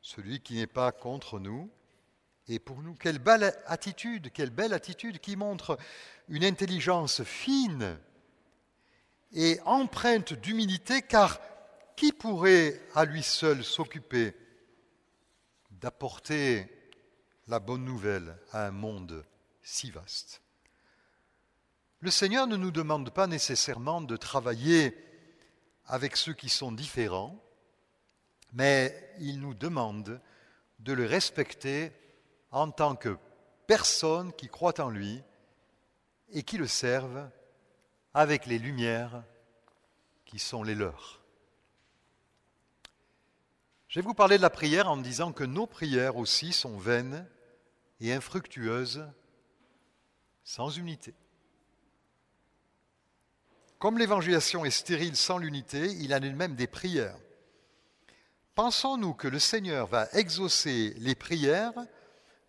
celui 0.00 0.40
qui 0.40 0.54
n'est 0.54 0.66
pas 0.66 0.92
contre 0.92 1.38
nous 1.40 1.70
et 2.48 2.58
pour 2.58 2.82
nous. 2.82 2.94
Quelle 2.94 3.18
belle 3.18 3.54
attitude, 3.66 4.32
quelle 4.32 4.50
belle 4.50 4.72
attitude 4.72 5.20
qui 5.20 5.36
montre 5.36 5.78
une 6.28 6.44
intelligence 6.44 7.22
fine 7.22 7.98
et 9.32 9.60
empreinte 9.64 10.32
d'humilité, 10.32 11.02
car 11.02 11.40
qui 11.96 12.12
pourrait 12.12 12.80
à 12.94 13.04
lui 13.04 13.22
seul 13.22 13.62
s'occuper 13.62 14.34
d'apporter 15.70 16.66
la 17.46 17.60
bonne 17.60 17.84
nouvelle 17.84 18.36
à 18.52 18.66
un 18.66 18.70
monde 18.70 19.24
si 19.62 19.90
vaste? 19.90 20.40
Le 22.00 22.10
Seigneur 22.10 22.46
ne 22.46 22.56
nous 22.56 22.70
demande 22.70 23.10
pas 23.10 23.26
nécessairement 23.26 24.00
de 24.00 24.16
travailler 24.16 24.96
avec 25.86 26.16
ceux 26.16 26.34
qui 26.34 26.48
sont 26.48 26.70
différents, 26.70 27.42
mais 28.52 29.12
il 29.18 29.40
nous 29.40 29.54
demande 29.54 30.20
de 30.78 30.92
le 30.92 31.04
respecter 31.04 31.92
en 32.50 32.70
tant 32.70 32.96
que 32.96 33.16
personne 33.66 34.32
qui 34.32 34.48
croit 34.48 34.80
en 34.80 34.90
lui 34.90 35.22
et 36.30 36.42
qui 36.42 36.58
le 36.58 36.66
servent 36.66 37.28
avec 38.14 38.46
les 38.46 38.58
lumières 38.58 39.22
qui 40.24 40.38
sont 40.38 40.62
les 40.62 40.74
leurs. 40.74 41.22
Je 43.88 44.00
vais 44.00 44.06
vous 44.06 44.14
parler 44.14 44.36
de 44.36 44.42
la 44.42 44.50
prière 44.50 44.90
en 44.90 44.98
disant 44.98 45.32
que 45.32 45.44
nos 45.44 45.66
prières 45.66 46.16
aussi 46.16 46.52
sont 46.52 46.76
vaines 46.76 47.26
et 48.00 48.12
infructueuses, 48.12 49.06
sans 50.44 50.70
unité. 50.76 51.14
Comme 53.78 53.98
l'évangélisation 53.98 54.64
est 54.64 54.70
stérile 54.70 55.16
sans 55.16 55.38
l'unité, 55.38 55.92
il 56.00 56.12
en 56.12 56.20
est 56.20 56.32
même 56.32 56.54
des 56.54 56.66
prières. 56.66 57.16
Pensons-nous 58.54 59.14
que 59.14 59.28
le 59.28 59.38
Seigneur 59.38 59.86
va 59.86 60.08
exaucer 60.12 60.94
les 60.98 61.14
prières 61.14 61.72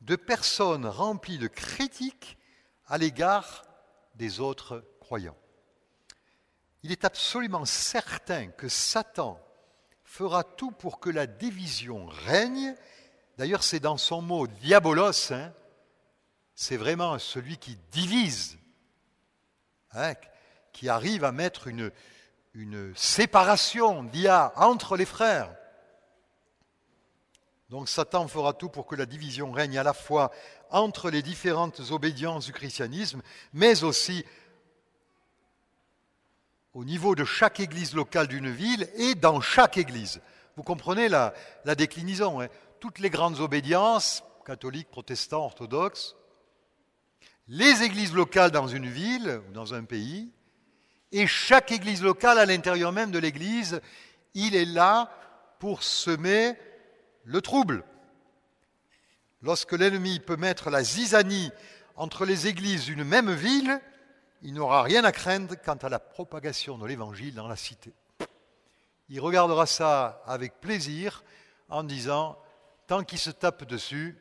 de 0.02 0.16
personnes 0.16 0.86
remplies 0.86 1.38
de 1.38 1.48
critiques 1.48 2.38
à 2.88 2.98
l'égard 2.98 3.66
des 4.16 4.40
autres 4.40 4.84
croyants. 5.00 5.38
Il 6.84 6.92
est 6.92 7.06
absolument 7.06 7.66
certain 7.66 8.48
que 8.48 8.70
Satan 8.70 9.40
fera 10.04 10.44
tout 10.44 10.72
pour 10.72 11.00
que 11.00 11.10
la 11.10 11.28
division 11.28 12.08
règne. 12.08 12.76
D'ailleurs, 13.38 13.64
c'est 13.64 13.80
dans 13.80 13.98
son 13.98 14.22
mot 14.22 14.48
diabolos, 14.48 15.32
hein, 15.32 15.54
c'est 16.56 16.78
vraiment 16.78 17.20
celui 17.20 17.58
qui 17.58 17.78
divise, 17.92 18.58
hein, 19.94 20.14
qui 20.74 20.90
arrive 20.90 21.24
à 21.24 21.32
mettre 21.32 21.68
une, 21.68 21.92
séparation 22.96 24.10
entre 24.56 24.98
les 24.98 25.06
frères. 25.06 25.56
Donc 27.70 27.88
Satan 27.88 28.28
fera 28.28 28.54
tout 28.54 28.70
pour 28.70 28.88
que 28.88 28.96
la 28.96 29.06
division 29.06 29.52
règne 29.52 29.78
à 29.78 29.84
la 29.84 29.94
fois 29.94 30.32
entre 30.72 31.12
les 31.12 31.22
différentes 31.22 31.92
obédiences 31.92 32.46
du 32.46 32.52
christianisme, 32.52 33.22
mais 33.54 33.84
aussi 33.84 34.26
au 36.74 36.84
niveau 36.84 37.14
de 37.14 37.26
chaque 37.26 37.60
église 37.60 37.94
locale 37.94 38.28
d'une 38.28 38.50
ville 38.50 38.90
et 38.96 39.14
dans 39.16 39.40
chaque 39.42 39.78
église. 39.78 40.22
Vous 40.56 40.64
comprenez 40.64 41.10
la, 41.10 41.34
déclinaison. 41.76 42.42
Hein 42.42 42.48
Toutes 42.80 43.00
les 43.00 43.10
grandes 43.10 43.40
obédiences, 43.40 44.24
catholiques, 44.46 44.90
protestants, 44.90 45.46
orthodoxes, 45.46 46.16
les 47.48 47.84
églises 47.84 48.14
locales 48.14 48.52
dans 48.52 48.68
une 48.68 48.88
ville 48.88 49.42
ou 49.48 49.52
dans 49.52 49.74
un 49.74 49.84
pays, 49.84 50.32
et 51.12 51.28
chaque 51.28 51.72
église 51.72 52.04
locale 52.04 52.38
à 52.40 52.46
l'intérieur 52.46 52.92
même 52.92 53.12
de 53.12 53.20
l'église, 53.20 53.82
il 54.34 54.56
est 54.56 54.66
là 54.66 55.12
pour 55.60 55.82
semer 55.82 56.56
le 57.30 57.42
trouble. 57.42 57.84
Lorsque 59.44 59.74
l'ennemi 59.74 60.20
peut 60.20 60.36
mettre 60.36 60.72
la 60.72 60.84
zizanie 60.84 61.52
entre 61.96 62.26
les 62.26 62.48
églises 62.48 62.86
d'une 62.86 63.04
même 63.04 63.32
ville, 63.32 63.80
il 64.42 64.54
n'aura 64.54 64.82
rien 64.82 65.04
à 65.04 65.12
craindre 65.12 65.56
quant 65.64 65.76
à 65.76 65.90
la 65.90 66.00
propagation 66.00 66.78
de 66.78 66.88
l'évangile 66.88 67.36
dans 67.36 67.48
la 67.48 67.56
cité. 67.56 67.94
Il 69.10 69.20
regardera 69.22 69.68
ça 69.68 70.24
avec 70.26 70.60
plaisir 70.60 71.24
en 71.70 71.84
disant, 71.84 72.38
tant 72.88 73.04
qu'il 73.04 73.20
se 73.20 73.30
tape 73.30 73.64
dessus, 73.66 74.18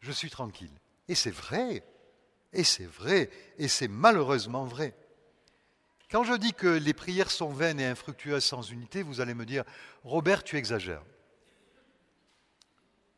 je 0.00 0.10
suis 0.10 0.30
tranquille. 0.30 0.72
Et 1.08 1.14
c'est 1.14 1.30
vrai, 1.30 1.84
et 2.52 2.64
c'est 2.64 2.86
vrai, 2.86 3.30
et 3.56 3.68
c'est 3.68 3.88
malheureusement 3.88 4.64
vrai. 4.64 4.96
Quand 6.10 6.24
je 6.24 6.34
dis 6.34 6.54
que 6.54 6.66
les 6.66 6.94
prières 6.94 7.30
sont 7.30 7.50
vaines 7.50 7.78
et 7.78 7.86
infructueuses 7.86 8.44
sans 8.44 8.62
unité, 8.62 9.02
vous 9.02 9.20
allez 9.20 9.34
me 9.34 9.46
dire, 9.46 9.62
Robert, 10.02 10.42
tu 10.42 10.56
exagères. 10.56 11.02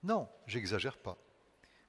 Non, 0.02 0.28
j'exagère 0.46 0.96
pas. 0.96 1.18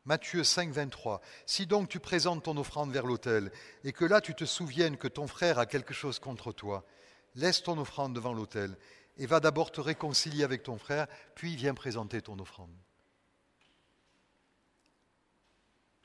Matthieu 0.05 0.43
5, 0.43 0.71
23. 0.71 1.21
Si 1.45 1.65
donc 1.65 1.89
tu 1.89 1.99
présentes 1.99 2.43
ton 2.43 2.57
offrande 2.57 2.91
vers 2.91 3.05
l'autel, 3.05 3.51
et 3.83 3.91
que 3.91 4.05
là 4.05 4.21
tu 4.21 4.33
te 4.33 4.45
souviennes 4.45 4.97
que 4.97 5.07
ton 5.07 5.27
frère 5.27 5.59
a 5.59 5.65
quelque 5.65 5.93
chose 5.93 6.19
contre 6.19 6.51
toi, 6.51 6.85
laisse 7.35 7.61
ton 7.61 7.77
offrande 7.77 8.13
devant 8.13 8.33
l'autel, 8.33 8.75
et 9.17 9.25
va 9.25 9.39
d'abord 9.39 9.71
te 9.71 9.81
réconcilier 9.81 10.43
avec 10.43 10.63
ton 10.63 10.77
frère, 10.77 11.07
puis 11.35 11.55
viens 11.55 11.73
présenter 11.73 12.21
ton 12.21 12.39
offrande. 12.39 12.71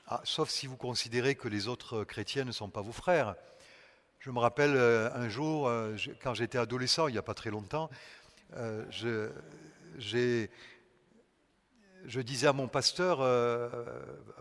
Ah, 0.07 0.21
sauf 0.23 0.49
si 0.49 0.67
vous 0.67 0.77
considérez 0.77 1.33
que 1.33 1.47
les 1.47 1.67
autres 1.67 2.03
chrétiens 2.03 2.43
ne 2.43 2.51
sont 2.51 2.69
pas 2.69 2.81
vos 2.81 2.91
frères. 2.91 3.35
Je 4.19 4.29
me 4.29 4.37
rappelle 4.37 4.75
euh, 4.75 5.09
un 5.15 5.29
jour, 5.29 5.67
euh, 5.67 5.95
quand 6.21 6.35
j'étais 6.35 6.59
adolescent, 6.59 7.07
il 7.07 7.13
n'y 7.13 7.17
a 7.17 7.23
pas 7.23 7.33
très 7.33 7.49
longtemps, 7.49 7.89
euh, 8.55 8.85
j'ai 9.97 10.51
je 12.07 12.21
disais 12.21 12.47
à 12.47 12.53
mon 12.53 12.67
pasteur, 12.67 13.19
euh, 13.21 13.69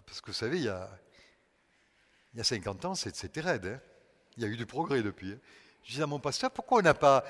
parce 0.07 0.20
que 0.20 0.27
vous 0.27 0.37
savez, 0.37 0.59
il 0.59 0.64
y 0.64 0.68
a, 0.68 0.88
il 2.35 2.38
y 2.38 2.40
a 2.40 2.44
50 2.44 2.85
ans, 2.85 2.94
c'était 2.94 3.40
raide. 3.40 3.66
Hein. 3.66 3.81
il 4.37 4.42
y 4.42 4.46
a 4.46 4.48
eu 4.48 4.57
du 4.57 4.66
progrès 4.66 5.03
depuis. 5.03 5.33
Hein. 5.33 5.38
Je 5.83 5.90
disais 5.90 6.03
à 6.03 6.07
mon 6.07 6.18
pasteur, 6.18 6.50
pourquoi 6.50 6.79
on 6.79 6.83
n'a 6.83 6.94
pas, 6.94 7.24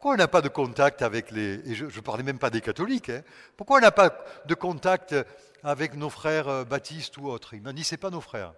pas 0.00 0.40
de 0.40 0.48
contact 0.48 1.02
avec 1.02 1.30
les... 1.30 1.60
Et 1.68 1.74
je 1.74 1.86
ne 1.86 2.00
parlais 2.00 2.22
même 2.22 2.38
pas 2.38 2.50
des 2.50 2.60
catholiques. 2.60 3.10
Hein, 3.10 3.22
pourquoi 3.56 3.78
on 3.78 3.80
n'a 3.80 3.90
pas 3.90 4.16
de 4.46 4.54
contact 4.54 5.14
avec 5.62 5.94
nos 5.94 6.10
frères 6.10 6.48
euh, 6.48 6.64
baptistes 6.64 7.16
ou 7.18 7.28
autres? 7.28 7.54
Il 7.54 7.62
m'a 7.62 7.72
dit, 7.72 7.84
c'est 7.84 7.96
pas 7.96 8.10
nos 8.10 8.20
frères. 8.20 8.54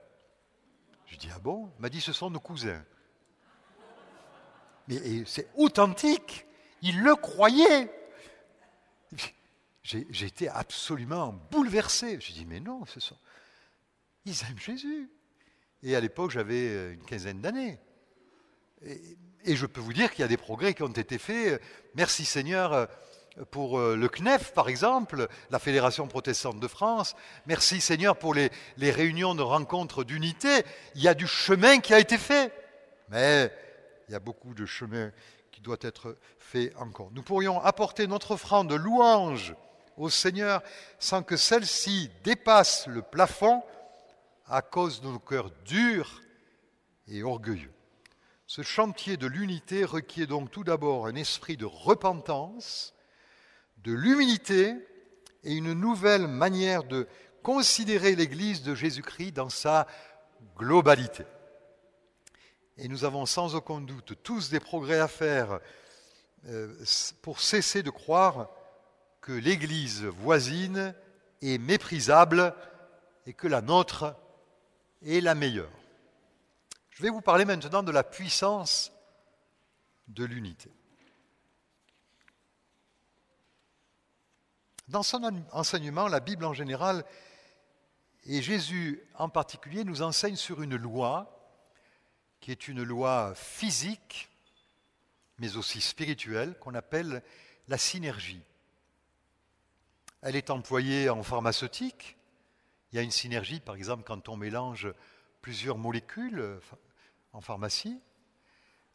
Je 1.07 1.17
dis, 1.17 1.29
ah 1.35 1.39
bon? 1.39 1.71
Il 1.79 1.83
m'a 1.83 1.89
dit, 1.89 2.01
ce 2.01 2.13
sont 2.13 2.31
nos 2.31 2.41
cousins. 2.41 2.85
Mais 4.89 5.25
c'est 5.27 5.49
authentique. 5.57 6.47
Il 6.83 7.03
le 7.03 7.15
croyait. 7.17 7.91
J'ai 9.89 10.27
été 10.27 10.49
absolument 10.49 11.35
bouleversé. 11.51 12.19
J'ai 12.21 12.35
dit, 12.35 12.45
mais 12.45 12.61
non, 12.61 12.85
ce 12.85 13.01
sont... 13.01 13.17
ils 14.27 14.39
aiment 14.43 14.59
Jésus. 14.59 15.11
Et 15.83 15.97
à 15.97 16.01
l'époque, 16.01 16.31
j'avais 16.31 16.69
euh, 16.69 16.93
une 16.93 17.05
quinzaine 17.05 17.41
d'années. 17.41 17.79
Et, 18.85 19.17
je 19.47 19.65
peux 19.65 19.81
vous 19.81 19.95
dire 19.95 20.11
qu'il 20.11 20.21
y 20.21 20.25
a 20.25 20.29
des 20.29 20.37
progrès 20.37 20.75
qui 20.75 20.83
ont 20.83 20.89
été 20.89 21.17
faits. 21.17 21.63
Merci 21.95 22.27
Seigneur 22.27 22.75
euh, 22.75 22.87
pour 23.51 23.79
euh, 23.79 23.97
le 23.97 24.09
CNEF, 24.09 24.53
par 24.53 24.69
exemple, 24.69 25.27
la 25.51 25.59
Fédération 25.59 26.07
protestante 26.07 26.61
de 26.61 26.69
France. 26.69 27.17
Merci 27.47 27.81
Seigneur 27.81 28.19
pour 28.19 28.35
les, 28.35 28.51
réunions 28.79 29.35
de 29.35 29.43
rencontres 29.43 30.05
d'unité. 30.05 30.65
Il 30.97 31.03
y 31.03 31.09
a 31.09 31.15
du 31.15 31.27
chemin 31.27 31.79
qui 31.79 31.95
a 31.95 31.99
été 31.99 32.19
fait. 32.19 32.53
Mais 33.09 33.51
il 34.09 34.13
y 34.13 34.15
a 34.15 34.21
beaucoup 34.21 34.53
de 34.53 34.67
chemin 34.67 35.13
qui 35.51 35.63
doit 35.63 35.79
être 35.81 36.19
fait 36.39 36.75
encore. 36.77 37.11
Nous 37.15 37.23
pourrions 37.23 37.59
apporter 37.63 38.07
notre 38.07 38.33
offrande 38.33 38.69
de 38.69 38.75
louange 38.75 39.55
au 39.99 40.11
Seigneur 40.11 40.63
sans 40.99 41.23
que 41.23 41.37
celle-ci 41.37 42.11
dépasse 42.25 42.87
le 42.87 43.03
plafond 43.03 43.63
à 44.47 44.63
cause 44.63 45.01
de 45.01 45.09
nos 45.09 45.19
cœurs 45.19 45.51
durs 45.65 46.23
et 47.09 47.23
orgueilleux. 47.23 47.73
Ce 48.47 48.63
chantier 48.63 49.17
de 49.17 49.27
l'unité 49.27 49.85
requiert 49.85 50.27
donc 50.27 50.51
tout 50.51 50.65
d'abord 50.65 51.07
un 51.07 51.15
esprit 51.17 51.57
de 51.57 51.67
repentance, 51.67 52.95
de 53.79 53.93
l'humilité 53.93 54.75
et 55.45 55.53
une 55.53 55.75
nouvelle 55.75 56.27
manière 56.29 56.85
de 56.85 57.07
considérer 57.43 58.17
l'Église 58.17 58.63
de 58.63 58.75
Jésus-Christ 58.75 59.33
dans 59.33 59.51
sa 59.51 59.87
globalité. 60.57 61.25
Et 62.79 62.89
nous 62.89 63.05
avons 63.05 63.27
sans 63.27 63.55
aucun 63.55 63.81
doute 63.81 64.15
tous 64.23 64.51
des 64.51 64.61
progrès 64.61 65.01
à 65.01 65.09
faire 65.09 65.61
euh, 66.47 66.73
pour 67.23 67.41
cesser 67.41 67.83
de 67.83 67.91
croire 67.91 68.49
que 69.29 69.35
l'Église 69.35 70.05
voisine 70.05 70.95
est 71.43 71.59
méprisable 71.59 72.55
et 73.27 73.35
que 73.35 73.47
la 73.47 73.61
nôtre 73.61 74.17
est 75.05 75.21
la 75.21 75.35
meilleure. 75.35 75.71
Je 76.89 77.03
vais 77.03 77.11
vous 77.11 77.21
parler 77.21 77.45
maintenant 77.45 77.83
de 77.83 77.93
la 77.93 78.05
puissance 78.05 78.91
de 80.07 80.25
l'unité. 80.25 80.71
Dans 84.89 85.03
son 85.03 85.45
enseignement, 85.53 86.09
la 86.09 86.21
Bible 86.21 86.47
en 86.47 86.55
général 86.55 87.05
et 88.25 88.41
Jésus 88.41 89.03
en 89.13 89.29
particulier 89.29 89.85
nous 89.85 90.01
enseigne 90.01 90.37
sur 90.37 90.63
une 90.63 90.77
loi 90.77 91.53
qui 92.41 92.51
est 92.51 92.67
une 92.67 92.83
loi 92.83 93.35
physique, 93.35 94.31
mais 95.37 95.59
aussi 95.59 95.83
spirituelle, 95.83 96.59
qu'on 96.61 96.73
appelle 96.73 97.23
la 97.69 97.77
synergie. 97.77 98.41
Elle 100.23 100.37
est 100.37 100.51
employée 100.51 101.09
en 101.11 101.23
pharmaceutique. 101.23 102.17
Il 102.93 102.97
y 102.97 102.99
a 102.99 103.03
une 103.03 103.11
synergie, 103.11 103.61
par 103.61 103.77
exemple, 103.77 104.03
quand 104.05 104.29
on 104.29 104.37
mélange 104.37 104.89
plusieurs 105.43 105.79
molécules 105.79 106.59
en 107.33 107.41
pharmacie. 107.41 108.01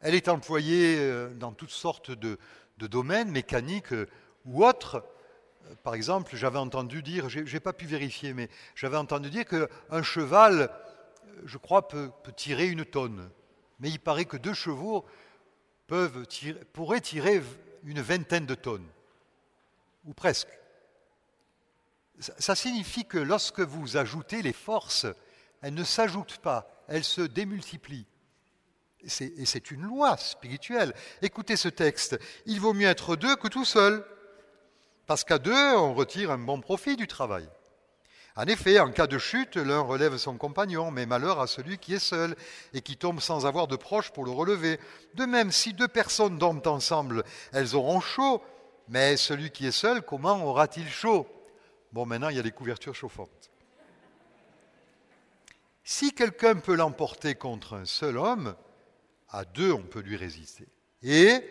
Elle 0.00 0.14
est 0.14 0.28
employée 0.28 0.98
euh, 0.98 1.32
dans 1.32 1.52
toutes 1.52 1.70
sortes 1.70 2.10
de, 2.10 2.38
domaines, 2.78 3.30
mécaniques 3.30 3.92
euh, 3.94 4.06
ou 4.44 4.62
autres. 4.64 5.02
Euh, 5.66 5.74
par 5.82 5.94
exemple, 5.94 6.36
j'avais 6.36 6.58
entendu 6.58 7.02
dire, 7.02 7.30
je 7.30 7.40
n'ai 7.40 7.60
pas 7.60 7.72
pu 7.72 7.86
vérifier, 7.86 8.34
mais 8.34 8.50
j'avais 8.74 8.98
entendu 8.98 9.30
dire 9.30 9.46
qu'un 9.46 10.02
cheval, 10.02 10.70
je 11.46 11.56
crois, 11.56 11.88
peut, 11.88 12.10
tirer 12.36 12.68
une 12.68 12.84
tonne. 12.84 13.30
Mais 13.80 13.88
il 13.88 13.98
paraît 13.98 14.26
que 14.26 14.36
deux 14.36 14.52
chevaux 14.52 15.06
pourraient 15.86 17.00
tirer 17.00 17.42
une 17.84 18.00
vingtaine 18.00 18.46
de 18.46 18.54
tonnes, 18.54 18.88
ou 20.04 20.12
presque. 20.12 20.48
Ça 22.18 22.54
signifie 22.54 23.04
que 23.04 23.18
lorsque 23.18 23.60
vous 23.60 23.96
ajoutez 23.96 24.42
les 24.42 24.52
forces, 24.52 25.06
elles 25.62 25.74
ne 25.74 25.84
s'ajoutent 25.84 26.38
pas, 26.38 26.84
elles 26.88 27.04
se 27.04 27.22
démultiplient. 27.22 28.06
Et 29.02 29.44
c'est 29.44 29.70
une 29.70 29.82
loi 29.82 30.16
spirituelle. 30.16 30.94
Écoutez 31.20 31.56
ce 31.56 31.68
texte. 31.68 32.18
Il 32.46 32.60
vaut 32.60 32.72
mieux 32.72 32.88
être 32.88 33.16
deux 33.16 33.36
que 33.36 33.48
tout 33.48 33.64
seul. 33.64 34.04
Parce 35.06 35.24
qu'à 35.24 35.38
deux, 35.38 35.76
on 35.76 35.92
retire 35.92 36.30
un 36.30 36.38
bon 36.38 36.60
profit 36.60 36.96
du 36.96 37.06
travail. 37.06 37.46
En 38.36 38.46
effet, 38.46 38.80
en 38.80 38.90
cas 38.90 39.06
de 39.06 39.18
chute, 39.18 39.56
l'un 39.56 39.80
relève 39.80 40.16
son 40.16 40.38
compagnon, 40.38 40.90
mais 40.90 41.06
malheur 41.06 41.40
à 41.40 41.46
celui 41.46 41.78
qui 41.78 41.94
est 41.94 41.98
seul 41.98 42.34
et 42.72 42.80
qui 42.80 42.96
tombe 42.96 43.20
sans 43.20 43.46
avoir 43.46 43.68
de 43.68 43.76
proche 43.76 44.10
pour 44.10 44.24
le 44.24 44.30
relever. 44.30 44.80
De 45.14 45.24
même, 45.24 45.52
si 45.52 45.72
deux 45.72 45.86
personnes 45.86 46.38
dorment 46.38 46.62
ensemble, 46.64 47.22
elles 47.52 47.76
auront 47.76 48.00
chaud, 48.00 48.42
mais 48.88 49.16
celui 49.16 49.50
qui 49.50 49.66
est 49.66 49.72
seul, 49.72 50.02
comment 50.02 50.44
aura-t-il 50.44 50.88
chaud? 50.88 51.28
Bon, 51.94 52.06
maintenant, 52.06 52.28
il 52.28 52.34
y 52.34 52.40
a 52.40 52.42
des 52.42 52.50
couvertures 52.50 52.96
chauffantes. 52.96 53.52
Si 55.84 56.12
quelqu'un 56.12 56.56
peut 56.56 56.74
l'emporter 56.74 57.36
contre 57.36 57.74
un 57.74 57.84
seul 57.84 58.18
homme, 58.18 58.56
à 59.28 59.44
deux, 59.44 59.70
on 59.72 59.84
peut 59.84 60.00
lui 60.00 60.16
résister. 60.16 60.66
Et, 61.02 61.48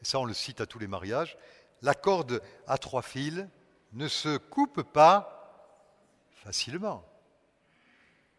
ça 0.00 0.20
on 0.20 0.26
le 0.26 0.32
cite 0.32 0.60
à 0.60 0.66
tous 0.66 0.78
les 0.78 0.86
mariages, 0.86 1.36
la 1.82 1.94
corde 1.94 2.40
à 2.68 2.78
trois 2.78 3.02
fils 3.02 3.48
ne 3.94 4.06
se 4.06 4.36
coupe 4.36 4.82
pas 4.82 5.82
facilement. 6.30 7.04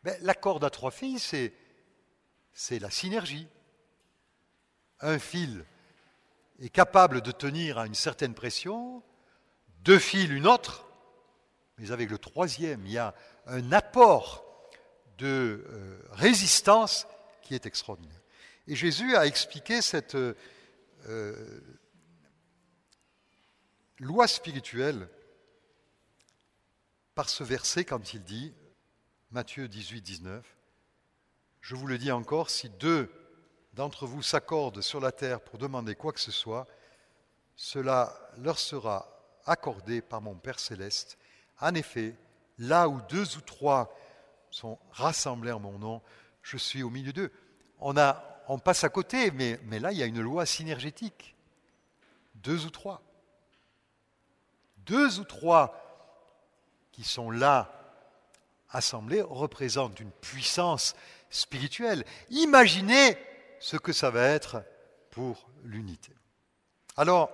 Mais 0.06 0.18
la 0.22 0.36
corde 0.36 0.64
à 0.64 0.70
trois 0.70 0.92
fils, 0.92 1.36
c'est 2.54 2.80
la 2.80 2.90
synergie. 2.90 3.50
Un 5.02 5.20
fil 5.20 5.66
est 6.62 6.70
capable 6.70 7.20
de 7.20 7.34
tenir 7.34 7.78
à 7.78 7.88
une 7.88 7.94
certaine 7.94 8.36
pression, 8.36 9.04
deux 9.82 10.00
fils 10.00 10.30
une 10.30 10.48
autre, 10.48 10.85
mais 11.78 11.92
avec 11.92 12.10
le 12.10 12.18
troisième, 12.18 12.86
il 12.86 12.94
y 12.94 12.98
a 12.98 13.14
un 13.48 13.72
apport 13.72 14.46
de 15.18 15.66
euh, 15.68 16.00
résistance 16.12 17.08
qui 17.42 17.54
est 17.54 17.66
extraordinaire. 17.66 18.22
Et 18.68 18.76
Jésus 18.76 19.16
a 19.16 19.26
expliqué 19.26 19.82
cette 19.82 20.16
euh, 20.16 20.34
loi 24.00 24.28
spirituelle 24.28 25.08
par 27.14 27.30
ce 27.30 27.44
verset 27.44 27.86
quand 27.86 28.14
il 28.14 28.24
dit, 28.24 28.54
Matthieu 29.32 29.68
18, 29.68 30.02
19, 30.02 30.46
Je 31.62 31.76
vous 31.76 31.88
le 31.88 31.98
dis 31.98 32.12
encore, 32.12 32.50
si 32.50 32.70
deux 32.70 33.12
d'entre 33.74 34.06
vous 34.06 34.22
s'accordent 34.22 34.82
sur 34.82 35.00
la 35.00 35.12
terre 35.12 35.42
pour 35.42 35.58
demander 35.58 35.96
quoi 35.96 36.14
que 36.14 36.20
ce 36.20 36.32
soit, 36.32 36.66
cela 37.56 38.14
leur 38.38 38.60
sera 38.60 39.42
accordé 39.46 40.02
par 40.02 40.22
mon 40.22 40.36
Père 40.36 40.60
céleste. 40.60 41.18
En 41.60 41.74
effet, 41.76 42.16
là 42.58 42.88
où 42.90 43.02
deux 43.10 43.38
ou 43.38 43.42
trois 43.42 43.96
sont 44.50 44.78
rassemblés 44.92 45.52
en 45.52 45.60
mon 45.60 45.78
nom, 45.80 46.02
je 46.42 46.58
suis 46.58 46.84
au 46.84 46.90
milieu 46.90 47.14
d'eux. 47.14 47.32
On 47.80 48.60
passe 48.60 48.84
à 48.84 48.90
côté, 48.90 49.32
mais, 49.32 49.60
mais 49.64 49.80
là, 49.80 49.92
il 49.92 49.98
y 49.98 50.04
a 50.04 50.06
une 50.06 50.22
loi 50.22 50.46
synergétique. 50.46 51.36
Deux 52.36 52.66
ou 52.66 52.70
trois. 52.70 53.02
Deux 54.78 55.20
ou 55.20 55.24
trois 55.24 55.82
qui 56.92 57.04
sont 57.04 57.32
là, 57.32 57.72
assemblés, 58.70 59.22
représentent 59.22 60.00
une 60.00 60.12
puissance 60.12 60.96
spirituelle. 61.30 62.06
Imaginez 62.30 63.18
ce 63.60 63.78
que 63.78 63.94
ça 63.94 64.10
va 64.12 64.24
être 64.24 64.64
pour 65.12 65.50
l'unité. 65.64 66.14
Alors, 66.98 67.32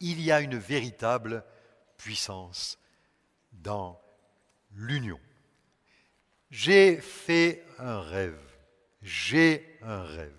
il 0.00 0.20
y 0.20 0.30
a 0.30 0.40
une 0.40 0.58
véritable 0.58 1.44
puissance 1.96 2.78
dans 3.62 4.00
l'union. 4.72 5.20
J'ai 6.50 6.96
fait 6.96 7.64
un 7.78 8.00
rêve. 8.00 8.38
J'ai 9.02 9.78
un 9.82 10.02
rêve. 10.02 10.32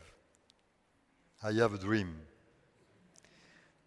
I 1.43 1.59
have 1.59 1.73
a 1.73 1.77
dream. 1.77 2.13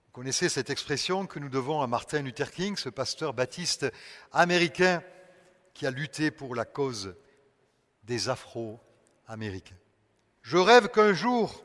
Vous 0.06 0.12
connaissez 0.12 0.48
cette 0.48 0.70
expression 0.70 1.26
que 1.26 1.38
nous 1.38 1.48
devons 1.48 1.82
à 1.82 1.86
Martin 1.86 2.22
Luther 2.22 2.50
King, 2.50 2.76
ce 2.76 2.88
pasteur 2.88 3.34
baptiste 3.34 3.86
américain 4.32 5.02
qui 5.72 5.86
a 5.86 5.90
lutté 5.90 6.30
pour 6.30 6.54
la 6.54 6.64
cause 6.64 7.14
des 8.04 8.28
Afro-Américains. 8.28 9.76
Je 10.42 10.56
rêve 10.56 10.88
qu'un 10.88 11.12
jour, 11.12 11.64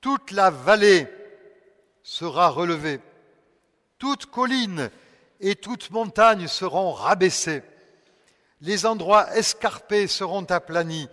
toute 0.00 0.30
la 0.32 0.50
vallée 0.50 1.08
sera 2.02 2.48
relevée, 2.48 3.00
toute 3.98 4.26
colline 4.26 4.90
et 5.44 5.56
toute 5.56 5.90
montagne 5.90 6.48
seront 6.48 6.92
rabaissées, 6.92 7.62
les 8.62 8.86
endroits 8.86 9.36
escarpés 9.36 10.06
seront 10.06 10.44
aplanis, 10.44 11.06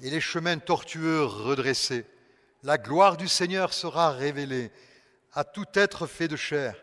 et 0.00 0.08
les 0.08 0.20
chemins 0.20 0.56
tortueux 0.58 1.24
redressés. 1.24 2.06
La 2.62 2.78
gloire 2.78 3.18
du 3.18 3.28
Seigneur 3.28 3.74
sera 3.74 4.12
révélée 4.12 4.72
à 5.34 5.44
tout 5.44 5.66
être 5.74 6.06
fait 6.06 6.26
de 6.26 6.36
chair. 6.36 6.74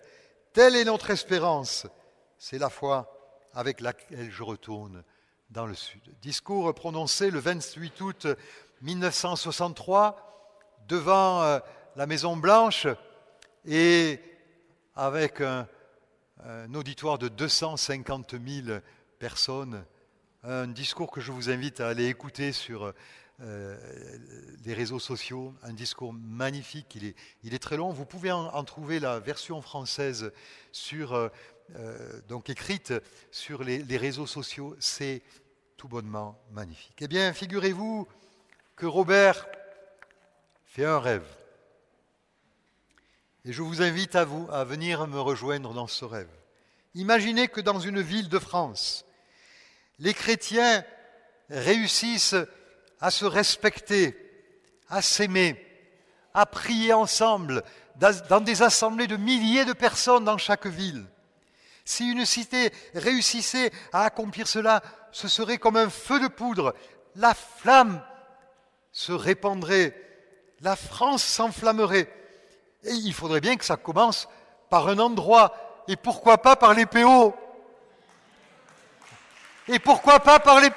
Telle 0.54 0.76
est 0.76 0.86
notre 0.86 1.10
espérance. 1.10 1.88
C'est 2.38 2.60
la 2.60 2.70
foi 2.70 3.12
avec 3.54 3.82
laquelle 3.82 4.32
je 4.32 4.44
retourne 4.44 5.04
dans 5.50 5.66
le 5.66 5.74
sud. 5.74 6.02
Discours 6.22 6.76
prononcé 6.76 7.32
le 7.32 7.40
28 7.40 8.02
août 8.02 8.28
1963 8.82 10.78
devant 10.88 11.42
euh, 11.42 11.60
la 11.96 12.06
Maison 12.06 12.38
Blanche 12.38 12.86
et 13.66 14.20
avec 14.96 15.42
un, 15.42 15.68
un 16.46 16.74
auditoire 16.74 17.18
de 17.18 17.28
250 17.28 18.36
000 18.46 18.80
personnes 19.20 19.84
un 20.44 20.68
discours 20.68 21.10
que 21.10 21.22
je 21.22 21.32
vous 21.32 21.50
invite 21.50 21.80
à 21.80 21.88
aller 21.88 22.08
écouter 22.08 22.52
sur 22.52 22.94
euh, 23.42 23.78
les 24.66 24.74
réseaux 24.74 25.00
sociaux, 25.00 25.54
un 25.64 25.74
discours 25.74 26.14
magnifique, 26.14 26.96
il 26.96 27.06
est, 27.06 27.16
il 27.44 27.54
est 27.54 27.60
très 27.60 27.78
long, 27.78 27.92
vous 27.92 28.06
pouvez 28.06 28.32
en, 28.32 28.64
trouver 28.64 29.00
la 29.00 29.20
version 29.20 29.62
française 29.62 30.32
sur, 30.72 31.14
euh, 31.14 31.30
euh, 31.76 32.22
donc 32.28 32.50
écrite 32.50 32.94
sur 33.32 33.64
les, 33.64 33.80
les 33.80 33.98
réseaux 33.98 34.28
sociaux, 34.28 34.76
c'est 34.80 35.22
tout 35.78 35.88
bonnement 35.88 36.38
magnifique. 36.52 36.98
Eh 37.00 37.08
bien, 37.08 37.34
figurez-vous 37.34 38.08
que 38.76 38.86
Robert 38.86 39.48
fait 40.66 40.86
un 40.86 41.00
rêve. 41.00 41.26
Et 43.46 43.52
je 43.52 43.62
vous 43.62 43.82
invite 43.82 44.16
à 44.16 44.24
vous 44.24 44.48
à 44.52 44.64
venir 44.64 45.06
me 45.08 45.20
rejoindre 45.20 45.74
dans 45.74 45.88
ce 45.88 46.06
rêve. 46.06 46.30
Imaginez 46.96 47.50
que 47.50 47.60
dans 47.60 47.80
une 47.80 48.02
ville 48.02 48.30
de 48.30 48.40
France, 48.40 49.06
Les 50.00 50.14
chrétiens 50.14 50.84
réussissent 51.50 52.36
à 53.00 53.12
se 53.12 53.26
respecter, 53.26 54.18
à 54.90 55.02
s'aimer, 55.02 55.64
à 56.34 56.46
prier 56.46 56.94
ensemble 56.94 57.64
dans 57.96 58.42
des 58.42 58.64
assemblées 58.64 59.08
de 59.08 59.18
milliers 59.18 59.66
de 59.66 59.74
personnes 59.74 60.26
dans 60.26 60.38
chaque 60.38 60.66
ville. 60.66 61.06
Si 61.86 62.10
une 62.10 62.26
cité 62.26 62.72
réussissait 62.96 63.72
à 63.92 64.04
accomplir 64.04 64.48
cela, 64.48 64.82
ce 65.12 65.28
serait 65.28 65.58
comme 65.58 65.78
un 65.78 65.90
feu 65.90 66.20
de 66.20 66.28
poudre. 66.28 66.74
La 67.16 67.34
flamme 67.34 68.02
se 68.92 69.12
répandrait, 69.12 69.96
la 70.62 70.76
France 70.76 71.24
s'enflammerait. 71.24 72.10
Et 72.84 72.92
il 72.92 73.14
faudrait 73.14 73.42
bien 73.42 73.56
que 73.56 73.66
ça 73.66 73.78
commence 73.78 74.28
par 74.70 74.88
un 74.88 75.00
endroit, 75.00 75.54
et 75.88 75.96
pourquoi 75.96 76.38
pas 76.38 76.56
par 76.56 76.74
les 76.74 76.86
Et 79.68 79.80
pourquoi 79.80 80.20
pas 80.20 80.40
par 80.40 80.60
les 80.60 80.70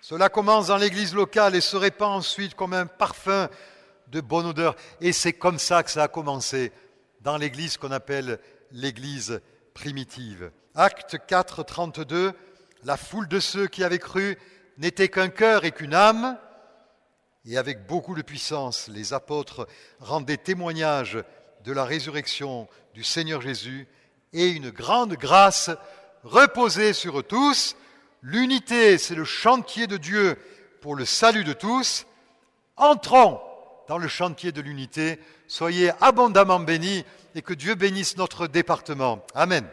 Cela 0.00 0.28
commence 0.28 0.68
dans 0.68 0.76
l'église 0.76 1.14
locale 1.14 1.56
et 1.56 1.60
se 1.60 1.76
répand 1.76 2.12
ensuite 2.12 2.54
comme 2.54 2.74
un 2.74 2.86
parfum 2.86 3.48
de 4.08 4.20
bonne 4.20 4.46
odeur. 4.46 4.76
Et 5.00 5.12
c'est 5.12 5.32
comme 5.32 5.58
ça 5.58 5.82
que 5.82 5.90
ça 5.90 6.04
a 6.04 6.08
commencé 6.08 6.72
dans 7.22 7.36
l'église 7.36 7.76
qu'on 7.76 7.90
appelle 7.90 8.38
l'église 8.70 9.40
primitive. 9.74 10.52
Acte 10.76 11.16
4, 11.26 11.64
32, 11.64 12.32
la 12.84 12.96
foule 12.96 13.26
de 13.26 13.40
ceux 13.40 13.66
qui 13.66 13.82
avaient 13.82 13.98
cru 13.98 14.38
n'était 14.78 15.08
qu'un 15.08 15.28
cœur 15.28 15.64
et 15.64 15.72
qu'une 15.72 15.94
âme, 15.94 16.38
et 17.46 17.56
avec 17.56 17.86
beaucoup 17.86 18.14
de 18.14 18.22
puissance, 18.22 18.88
les 18.88 19.12
apôtres 19.12 19.68
rendaient 20.00 20.36
témoignage 20.36 21.22
de 21.64 21.72
la 21.72 21.84
résurrection 21.84 22.68
du 22.94 23.04
Seigneur 23.04 23.40
Jésus, 23.40 23.86
et 24.32 24.48
une 24.48 24.70
grande 24.70 25.14
grâce 25.14 25.70
reposait 26.24 26.92
sur 26.92 27.20
eux 27.20 27.22
tous. 27.22 27.76
L'unité, 28.22 28.98
c'est 28.98 29.14
le 29.14 29.24
chantier 29.24 29.86
de 29.86 29.96
Dieu 29.96 30.36
pour 30.80 30.96
le 30.96 31.04
salut 31.04 31.44
de 31.44 31.52
tous. 31.52 32.06
Entrons 32.76 33.40
dans 33.88 33.98
le 33.98 34.08
chantier 34.08 34.50
de 34.50 34.60
l'unité. 34.60 35.20
Soyez 35.46 35.92
abondamment 36.00 36.60
bénis 36.60 37.04
et 37.34 37.42
que 37.42 37.54
Dieu 37.54 37.76
bénisse 37.76 38.16
notre 38.16 38.48
département. 38.48 39.24
Amen. 39.34 39.64